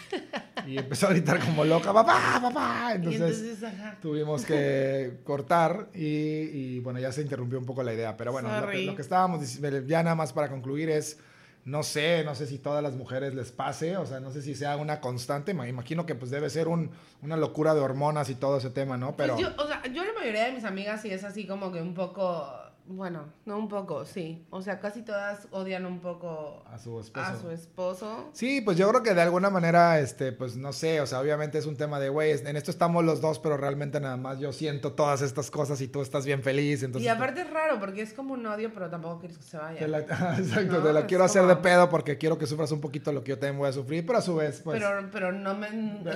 y 0.67 0.79
empezó 0.79 1.07
a 1.07 1.11
gritar 1.11 1.41
como 1.41 1.65
loca, 1.65 1.93
papá, 1.93 2.39
papá. 2.41 2.93
Entonces, 2.95 3.41
entonces, 3.41 4.01
tuvimos 4.01 4.45
que 4.45 5.19
cortar 5.25 5.89
y, 5.95 6.05
y, 6.05 6.81
bueno, 6.81 7.01
ya 7.01 7.11
se 7.11 7.23
interrumpió 7.23 7.59
un 7.59 7.67
poco 7.67 7.83
la 7.83 7.95
idea. 7.95 8.17
Pero 8.17 8.31
bueno, 8.31 8.49
lo 8.61 8.69
que, 8.69 8.83
lo 8.83 8.95
que 8.95 9.03
estábamos 9.03 9.41
diciendo, 9.41 9.81
ya 9.87 10.03
nada 10.03 10.15
más 10.15 10.33
para 10.33 10.49
concluir 10.49 10.91
es, 10.91 11.19
no 11.67 11.83
sé, 11.83 12.23
no 12.23 12.37
sé 12.37 12.47
si 12.47 12.59
todas 12.59 12.81
las 12.81 12.95
mujeres 12.95 13.35
les 13.35 13.51
pase, 13.51 13.97
o 13.97 14.07
sea, 14.07 14.21
no 14.21 14.31
sé 14.31 14.41
si 14.41 14.55
sea 14.55 14.77
una 14.77 15.01
constante, 15.01 15.53
me 15.53 15.69
imagino 15.69 16.07
que 16.07 16.15
pues 16.15 16.31
debe 16.31 16.49
ser 16.49 16.69
un, 16.69 16.93
una 17.23 17.37
locura 17.37 17.75
de 17.75 17.81
hormonas 17.81 18.31
y 18.31 18.37
todo 18.37 18.59
ese 18.59 18.71
tema, 18.71 18.97
¿no? 18.97 19.17
Pero... 19.17 19.35
Pues 19.35 19.49
yo, 19.49 19.63
o 19.63 19.67
sea, 19.67 19.83
yo 19.93 20.05
la 20.05 20.13
mayoría 20.13 20.45
de 20.45 20.53
mis 20.53 20.65
amigas 20.65 21.03
sí 21.03 21.11
es 21.11 21.25
así 21.25 21.45
como 21.45 21.73
que 21.73 21.83
un 21.83 21.93
poco, 21.93 22.49
bueno, 22.89 23.25
no 23.45 23.59
un 23.59 23.69
poco, 23.69 24.05
sí. 24.05 24.45
O 24.51 24.63
sea, 24.63 24.79
casi 24.81 25.03
todas 25.03 25.49
odian 25.51 25.87
un 25.87 26.01
poco 26.01 26.63
A 26.71 26.79
su 26.79 26.99
esposo. 27.01 27.27
a 27.27 27.37
su 27.37 27.51
esposo. 27.51 28.31
Sí, 28.33 28.61
pues 28.61 28.77
yo 28.77 28.89
creo 28.89 29.03
que 29.03 29.15
de 29.15 29.23
alguna 29.23 29.51
manera, 29.51 29.99
este, 29.99 30.33
pues 30.33 30.57
no 30.57 30.73
sé, 30.73 31.01
o 31.01 31.07
sea, 31.07 31.21
obviamente 31.21 31.59
es 31.59 31.67
un 31.67 31.77
tema 31.77 31.99
de, 32.01 32.09
güey, 32.09 32.31
en 32.33 32.57
esto 32.57 32.71
estamos 32.71 33.05
los 33.05 33.21
dos, 33.21 33.39
pero 33.39 33.57
realmente 33.57 33.99
nada 34.01 34.17
más 34.17 34.39
yo 34.39 34.53
siento 34.53 34.93
todas 34.93 35.23
estas 35.23 35.51
cosas 35.51 35.81
y 35.81 35.89
tú 35.89 36.01
estás 36.03 36.25
bien 36.27 36.43
feliz, 36.43 36.83
entonces... 36.83 37.05
y 37.07 37.09
aparte 37.09 37.41
es 37.43 37.51
raro 37.51 37.79
porque 37.81 38.03
es 38.03 38.13
como 38.13 38.35
un 38.35 38.47
odio, 38.47 38.73
pero 38.73 38.89
tampoco 38.89 39.19
quieres 39.21 39.39
que 39.39 39.45
se 39.45 39.57
vaya. 39.57 39.87
la, 39.89 39.99
exacto, 40.01 40.79
No, 40.79 40.83
te 40.83 40.93
la 40.93 41.07
quiero 41.07 41.25
hacer 41.25 41.43
como- 41.43 41.55
de 41.55 41.61
pedo 41.61 41.89
porque 41.91 42.19
quiero 42.19 42.39
que 42.39 42.47
sufras 42.47 42.71
un 42.73 42.81
poquito 42.81 43.13
lo 43.13 43.25
que 43.25 43.31
yo 43.31 43.39
también 43.39 43.59
voy 43.59 43.69
a 43.69 43.73
sufrir, 43.73 44.07
pero 44.07 44.19
a 44.19 44.23
su 44.23 44.37
vez, 44.37 44.61
pues... 44.63 44.79
Pero, 44.81 45.09
pero 45.13 45.33
no 45.33 45.55
me... 45.55 45.67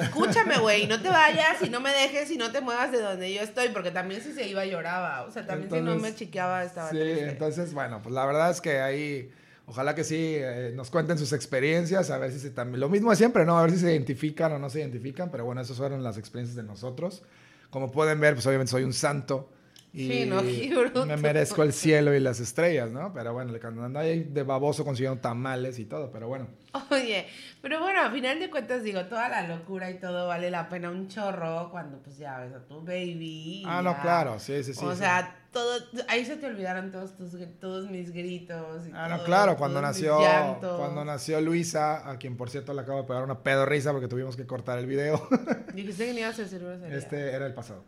Escúchame, 0.00 0.58
güey, 0.58 0.86
no 0.86 1.00
te 1.00 1.08
vayas 1.08 1.62
y 1.62 1.68
no 1.70 1.80
me 1.80 1.90
dejes 1.90 2.30
y 2.30 2.36
no 2.36 2.52
te 2.52 2.60
muevas 2.60 2.92
de 2.92 3.00
donde 3.00 3.32
yo 3.32 3.40
estoy, 3.42 3.68
porque 3.70 3.90
también 3.90 4.20
si 4.22 4.32
se 4.32 4.46
iba 4.48 4.64
lloraba. 4.64 5.22
O 5.22 5.30
sea, 5.30 5.46
también 5.46 5.70
si 5.70 5.80
no 5.80 5.96
me 5.96 6.14
chiqueaba 6.14 6.59
estaba 6.64 6.90
Sí, 6.90 6.96
triste. 6.98 7.28
entonces, 7.30 7.72
bueno, 7.74 8.00
pues 8.02 8.14
la 8.14 8.24
verdad 8.26 8.50
es 8.50 8.60
que 8.60 8.80
ahí, 8.80 9.30
ojalá 9.66 9.94
que 9.94 10.04
sí, 10.04 10.34
eh, 10.36 10.72
nos 10.74 10.90
cuenten 10.90 11.18
sus 11.18 11.32
experiencias, 11.32 12.10
a 12.10 12.18
ver 12.18 12.32
si 12.32 12.38
se 12.38 12.50
también, 12.50 12.80
lo 12.80 12.88
mismo 12.88 13.10
de 13.10 13.16
siempre, 13.16 13.44
¿no? 13.44 13.58
A 13.58 13.62
ver 13.62 13.70
si 13.72 13.78
se 13.78 13.90
identifican 13.92 14.52
o 14.52 14.58
no 14.58 14.70
se 14.70 14.80
identifican, 14.80 15.30
pero 15.30 15.44
bueno, 15.44 15.60
esas 15.60 15.76
fueron 15.76 16.02
las 16.02 16.16
experiencias 16.18 16.56
de 16.56 16.62
nosotros. 16.62 17.22
Como 17.70 17.90
pueden 17.92 18.18
ver, 18.20 18.34
pues 18.34 18.46
obviamente 18.46 18.70
soy 18.70 18.82
un 18.84 18.92
santo 18.92 19.48
Y 19.92 20.08
Sí, 20.08 20.26
no, 20.26 20.40
bruto. 20.80 21.04
me 21.04 21.16
merezco 21.16 21.62
el 21.62 21.72
cielo 21.72 22.14
y 22.14 22.20
las 22.20 22.38
estrellas, 22.38 22.90
¿no? 22.90 23.12
Pero 23.12 23.32
bueno, 23.32 23.52
cuando 23.60 23.82
ando 23.84 23.98
ahí 23.98 24.22
de 24.22 24.42
baboso 24.44 24.84
consiguiendo 24.84 25.20
tamales 25.20 25.78
y 25.78 25.84
todo, 25.84 26.10
pero 26.12 26.28
bueno. 26.28 26.46
Oye, 26.90 27.26
pero 27.60 27.80
bueno, 27.80 28.00
a 28.00 28.10
final 28.10 28.38
de 28.38 28.48
cuentas 28.50 28.84
digo, 28.84 29.04
toda 29.06 29.28
la 29.28 29.48
locura 29.48 29.90
y 29.90 29.98
todo 29.98 30.28
vale 30.28 30.50
la 30.50 30.68
pena 30.68 30.90
un 30.90 31.08
chorro 31.08 31.70
cuando 31.72 31.98
pues 31.98 32.18
ya 32.18 32.38
ves 32.38 32.52
a 32.54 32.60
tu 32.66 32.82
baby. 32.84 33.64
Ah, 33.66 33.82
no, 33.82 34.00
claro, 34.00 34.38
sí, 34.38 34.62
sí, 34.62 34.74
sí. 34.74 34.84
o 34.84 34.92
sí. 34.92 34.98
sea, 34.98 35.36
todo, 35.52 35.80
ahí 36.06 36.24
se 36.24 36.36
te 36.36 36.46
olvidaron 36.46 36.92
todos 36.92 37.16
tus, 37.16 37.32
todos 37.58 37.90
mis 37.90 38.12
gritos. 38.12 38.86
y 38.86 38.92
Ah, 38.94 39.08
no, 39.08 39.24
claro, 39.24 39.56
cuando 39.56 39.82
nació, 39.82 40.18
cuando 40.60 41.04
nació 41.04 41.40
Luisa, 41.40 42.08
a 42.08 42.16
quien 42.18 42.36
por 42.36 42.48
cierto 42.50 42.72
le 42.72 42.82
acabo 42.82 43.02
de 43.02 43.08
pegar 43.08 43.24
una 43.24 43.42
pedo 43.42 43.66
risa 43.66 43.90
porque 43.90 44.06
tuvimos 44.06 44.36
que 44.36 44.46
cortar 44.46 44.78
el 44.78 44.86
video. 44.86 45.28
Dijiste 45.74 46.06
que 46.06 46.12
no 46.12 46.18
ibas 46.20 46.38
a 46.38 46.42
decir. 46.42 46.62
Este 46.92 47.32
era 47.32 47.46
el 47.46 47.54
pasado. 47.54 47.82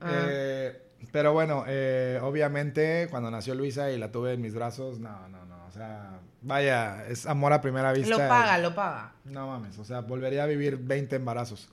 Ah. 0.00 0.12
Eh, 0.28 0.82
pero 1.12 1.32
bueno, 1.32 1.64
eh, 1.66 2.18
obviamente 2.22 3.06
cuando 3.10 3.30
nació 3.30 3.54
Luisa 3.54 3.90
y 3.90 3.98
la 3.98 4.10
tuve 4.10 4.32
en 4.34 4.40
mis 4.40 4.54
brazos, 4.54 4.98
no, 4.98 5.28
no, 5.28 5.44
no. 5.44 5.66
O 5.66 5.70
sea, 5.70 6.20
vaya, 6.42 7.06
es 7.08 7.26
amor 7.26 7.52
a 7.52 7.60
primera 7.60 7.92
vista. 7.92 8.10
Lo 8.10 8.16
paga, 8.18 8.58
lo 8.58 8.74
paga. 8.74 9.12
No 9.24 9.46
mames, 9.46 9.78
o 9.78 9.84
sea, 9.84 10.00
volvería 10.00 10.44
a 10.44 10.46
vivir 10.46 10.76
20 10.78 11.16
embarazos. 11.16 11.68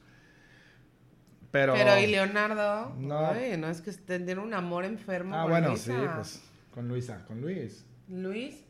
Pero. 1.51 1.73
Pero, 1.73 1.97
y 1.97 2.07
Leonardo, 2.07 2.93
No. 2.97 3.27
Ay, 3.27 3.55
no 3.57 3.69
es 3.69 3.79
que 3.81 3.93
tiene 3.93 4.41
un 4.41 4.53
amor 4.53 4.83
enfermo. 4.83 5.35
Ah, 5.35 5.43
con 5.43 5.51
bueno, 5.51 5.69
Luisa. 5.69 5.93
sí, 5.93 6.07
pues. 6.13 6.43
Con 6.73 6.87
Luisa, 6.89 7.23
con 7.25 7.39
Luis. 7.39 7.85
Luis, 8.09 8.64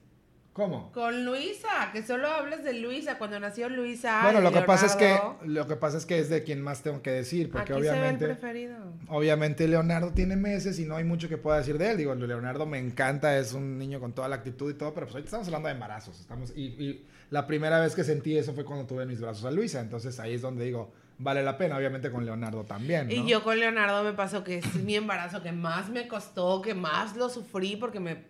¿Cómo? 0.56 0.90
con 0.94 1.26
Luisa, 1.26 1.90
que 1.92 2.02
solo 2.02 2.30
hablas 2.30 2.64
de 2.64 2.72
Luisa, 2.76 3.18
cuando 3.18 3.38
nació 3.42 3.68
Luisa. 3.68 4.22
bueno, 4.24 4.40
lo 4.40 4.54
que 4.54 4.62
pasa 4.62 4.86
es 4.86 4.96
que 4.96 5.20
lo 5.44 5.68
que 5.68 5.76
pasa 5.76 5.98
es 5.98 6.06
que 6.06 6.18
es 6.18 6.30
de 6.30 6.44
quien 6.44 6.62
más 6.62 6.82
tengo 6.82 7.02
que 7.02 7.12
decir, 7.12 7.52
porque 7.52 7.74
Aquí 7.74 7.84
se 7.84 7.90
ve 7.90 7.90
el 7.90 7.94
obviamente 7.94 8.26
preferido. 8.28 8.78
obviamente 9.10 9.68
Leonardo 9.68 10.14
tiene 10.14 10.38
meses 10.38 10.80
y 10.80 10.86
no 10.86 10.96
hay 10.96 11.04
mucho 11.04 11.28
que 11.28 11.36
pueda 11.36 11.58
decir 11.58 11.78
de 11.78 11.92
él. 11.92 11.98
Digo, 11.98 12.16
Leonardo 12.16 12.66
me 12.66 12.80
encanta, 12.80 13.38
es 13.38 13.52
un 13.52 13.78
niño 13.78 14.00
con 14.00 14.14
toda 14.14 14.30
la 14.30 14.38
actitud 14.38 14.72
y 14.72 14.76
todo, 14.76 14.94
pero 14.94 15.08
pues 15.08 15.16
ahorita 15.16 15.28
estamos 15.28 15.48
hablando 15.48 15.68
de 15.68 15.74
embarazos, 15.74 16.22
estamos 16.22 16.54
y, 16.56 16.62
y 16.62 17.06
la 17.32 17.46
primera 17.48 17.82
vez 17.82 17.94
que 17.94 18.06
sentí 18.06 18.38
eso 18.38 18.54
fue 18.54 18.64
cuando 18.64 18.86
tuve 18.86 19.04
en 19.04 19.10
mis 19.10 19.20
brazos 19.20 19.44
a 19.44 19.52
Luisa, 19.52 19.82
entonces 19.82 20.18
ahí 20.22 20.36
es 20.36 20.42
donde 20.42 20.64
digo, 20.64 20.94
vale 21.18 21.44
la 21.44 21.58
pena, 21.58 21.78
obviamente 21.78 22.12
con 22.12 22.26
Leonardo 22.26 22.64
también, 22.64 23.08
¿no? 23.08 23.14
Y 23.14 23.28
yo 23.28 23.44
con 23.44 23.60
Leonardo 23.60 24.04
me 24.04 24.14
pasó 24.14 24.44
que 24.46 24.60
es 24.60 24.76
mi 24.76 24.96
embarazo 24.96 25.42
que 25.42 25.52
más 25.52 25.90
me 25.90 26.08
costó, 26.08 26.62
que 26.62 26.74
más 26.74 27.16
lo 27.16 27.30
sufrí 27.30 27.76
porque 27.76 28.00
me, 28.00 28.24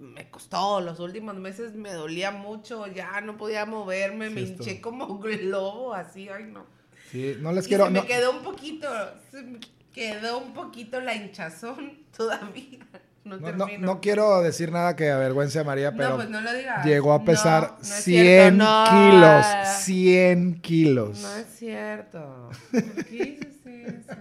me 0.00 0.28
costó. 0.30 0.80
Los 0.80 0.98
últimos 0.98 1.36
meses 1.36 1.74
me 1.74 1.92
dolía 1.92 2.30
mucho, 2.30 2.86
ya 2.88 3.20
no 3.20 3.36
podía 3.36 3.66
moverme, 3.66 4.28
Sí, 4.28 4.34
me 4.34 4.40
esto- 4.42 4.62
hinché 4.64 4.80
como 4.80 5.18
globo, 5.18 5.94
así, 5.94 6.28
ay 6.28 6.44
no. 6.44 6.64
Sí, 7.10 7.36
no 7.40 7.52
les 7.52 7.66
Y 7.66 7.68
quiero 7.68 7.84
se 7.86 7.90
me 7.90 8.06
quedó 8.06 8.30
un 8.32 8.42
poquito, 8.42 8.88
se 9.30 9.42
me 9.42 9.60
quedó 9.92 10.38
un 10.38 10.52
poquito 10.54 11.00
la 11.00 11.14
hinchazón 11.14 11.98
todavía. 12.16 12.78
No, 13.22 13.36
no, 13.38 13.66
no- 13.78 14.00
quiero 14.00 14.40
decir 14.40 14.72
nada 14.72 14.96
que 14.96 15.10
avergüence 15.10 15.58
a 15.58 15.64
María, 15.64 15.90
No, 15.90 15.96
pero 15.98 16.16
pues 16.16 16.30
no 16.30 16.40
lo 16.40 16.50
llegó 16.84 17.12
a 17.12 17.22
pesar 17.22 17.74
no 17.76 17.82
es 17.82 17.88
100 17.88 18.02
cierto, 18.02 18.64
no. 18.64 18.84
kilos, 19.10 19.46
100 19.84 20.60
kilos. 20.62 21.20
No 21.20 21.34
es 21.36 21.46
cierto. 21.54 22.48
¿Por 22.72 23.04
qué 23.04 23.38
dices 23.40 24.06
eso? 24.08 24.16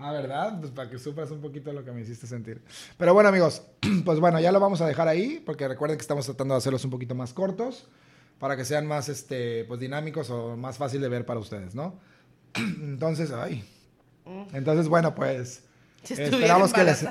Ah, 0.00 0.12
¿verdad? 0.12 0.60
Pues 0.60 0.70
para 0.70 0.88
que 0.88 0.98
sufras 0.98 1.30
un 1.32 1.40
poquito 1.40 1.72
lo 1.72 1.84
que 1.84 1.90
me 1.90 2.00
hiciste 2.00 2.26
sentir. 2.28 2.62
Pero 2.96 3.14
bueno, 3.14 3.28
amigos, 3.28 3.62
pues 4.04 4.20
bueno, 4.20 4.38
ya 4.38 4.52
lo 4.52 4.60
vamos 4.60 4.80
a 4.80 4.86
dejar 4.86 5.08
ahí, 5.08 5.42
porque 5.44 5.66
recuerden 5.66 5.98
que 5.98 6.02
estamos 6.02 6.24
tratando 6.24 6.54
de 6.54 6.58
hacerlos 6.58 6.84
un 6.84 6.90
poquito 6.90 7.14
más 7.16 7.32
cortos, 7.34 7.88
para 8.38 8.56
que 8.56 8.64
sean 8.64 8.86
más, 8.86 9.08
este, 9.08 9.64
pues 9.64 9.80
dinámicos 9.80 10.30
o 10.30 10.56
más 10.56 10.78
fácil 10.78 11.00
de 11.00 11.08
ver 11.08 11.26
para 11.26 11.40
ustedes, 11.40 11.74
¿no? 11.74 11.98
Entonces, 12.54 13.32
ay. 13.32 13.64
Entonces, 14.52 14.88
bueno, 14.88 15.14
pues 15.14 15.64
Si 16.04 16.14
Eh, 16.14 16.26
esperamos 16.26 16.72
que 16.72 16.84
les- 16.84 17.02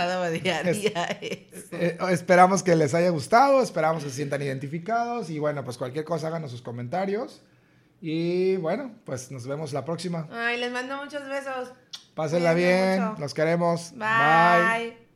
eso. 0.69 0.95
eh, 1.73 1.97
esperamos 2.10 2.63
que 2.63 2.73
les 2.76 2.93
haya 2.93 3.10
gustado, 3.10 3.62
esperamos 3.62 4.04
que 4.04 4.10
se 4.12 4.15
sientan 4.15 4.41
identificados 4.41 5.30
y 5.30 5.39
bueno, 5.39 5.65
pues 5.65 5.78
cualquier 5.78 6.06
cosa 6.06 6.28
háganos 6.28 6.52
sus 6.52 6.62
comentarios. 6.62 7.41
Y 8.02 8.58
bueno, 8.58 8.92
pues 9.06 9.32
nos 9.32 9.48
vemos 9.48 9.74
la 9.74 9.84
próxima. 9.86 10.28
Ay, 10.32 10.60
les 10.60 10.72
mando 10.72 10.98
muchos 10.98 11.28
besos. 11.28 11.72
Pásenla 12.14 12.54
Cuídense 12.54 12.88
bien, 12.96 13.06
mucho. 13.10 13.22
los 13.22 13.34
queremos. 13.34 13.92
Bye. 13.96 15.07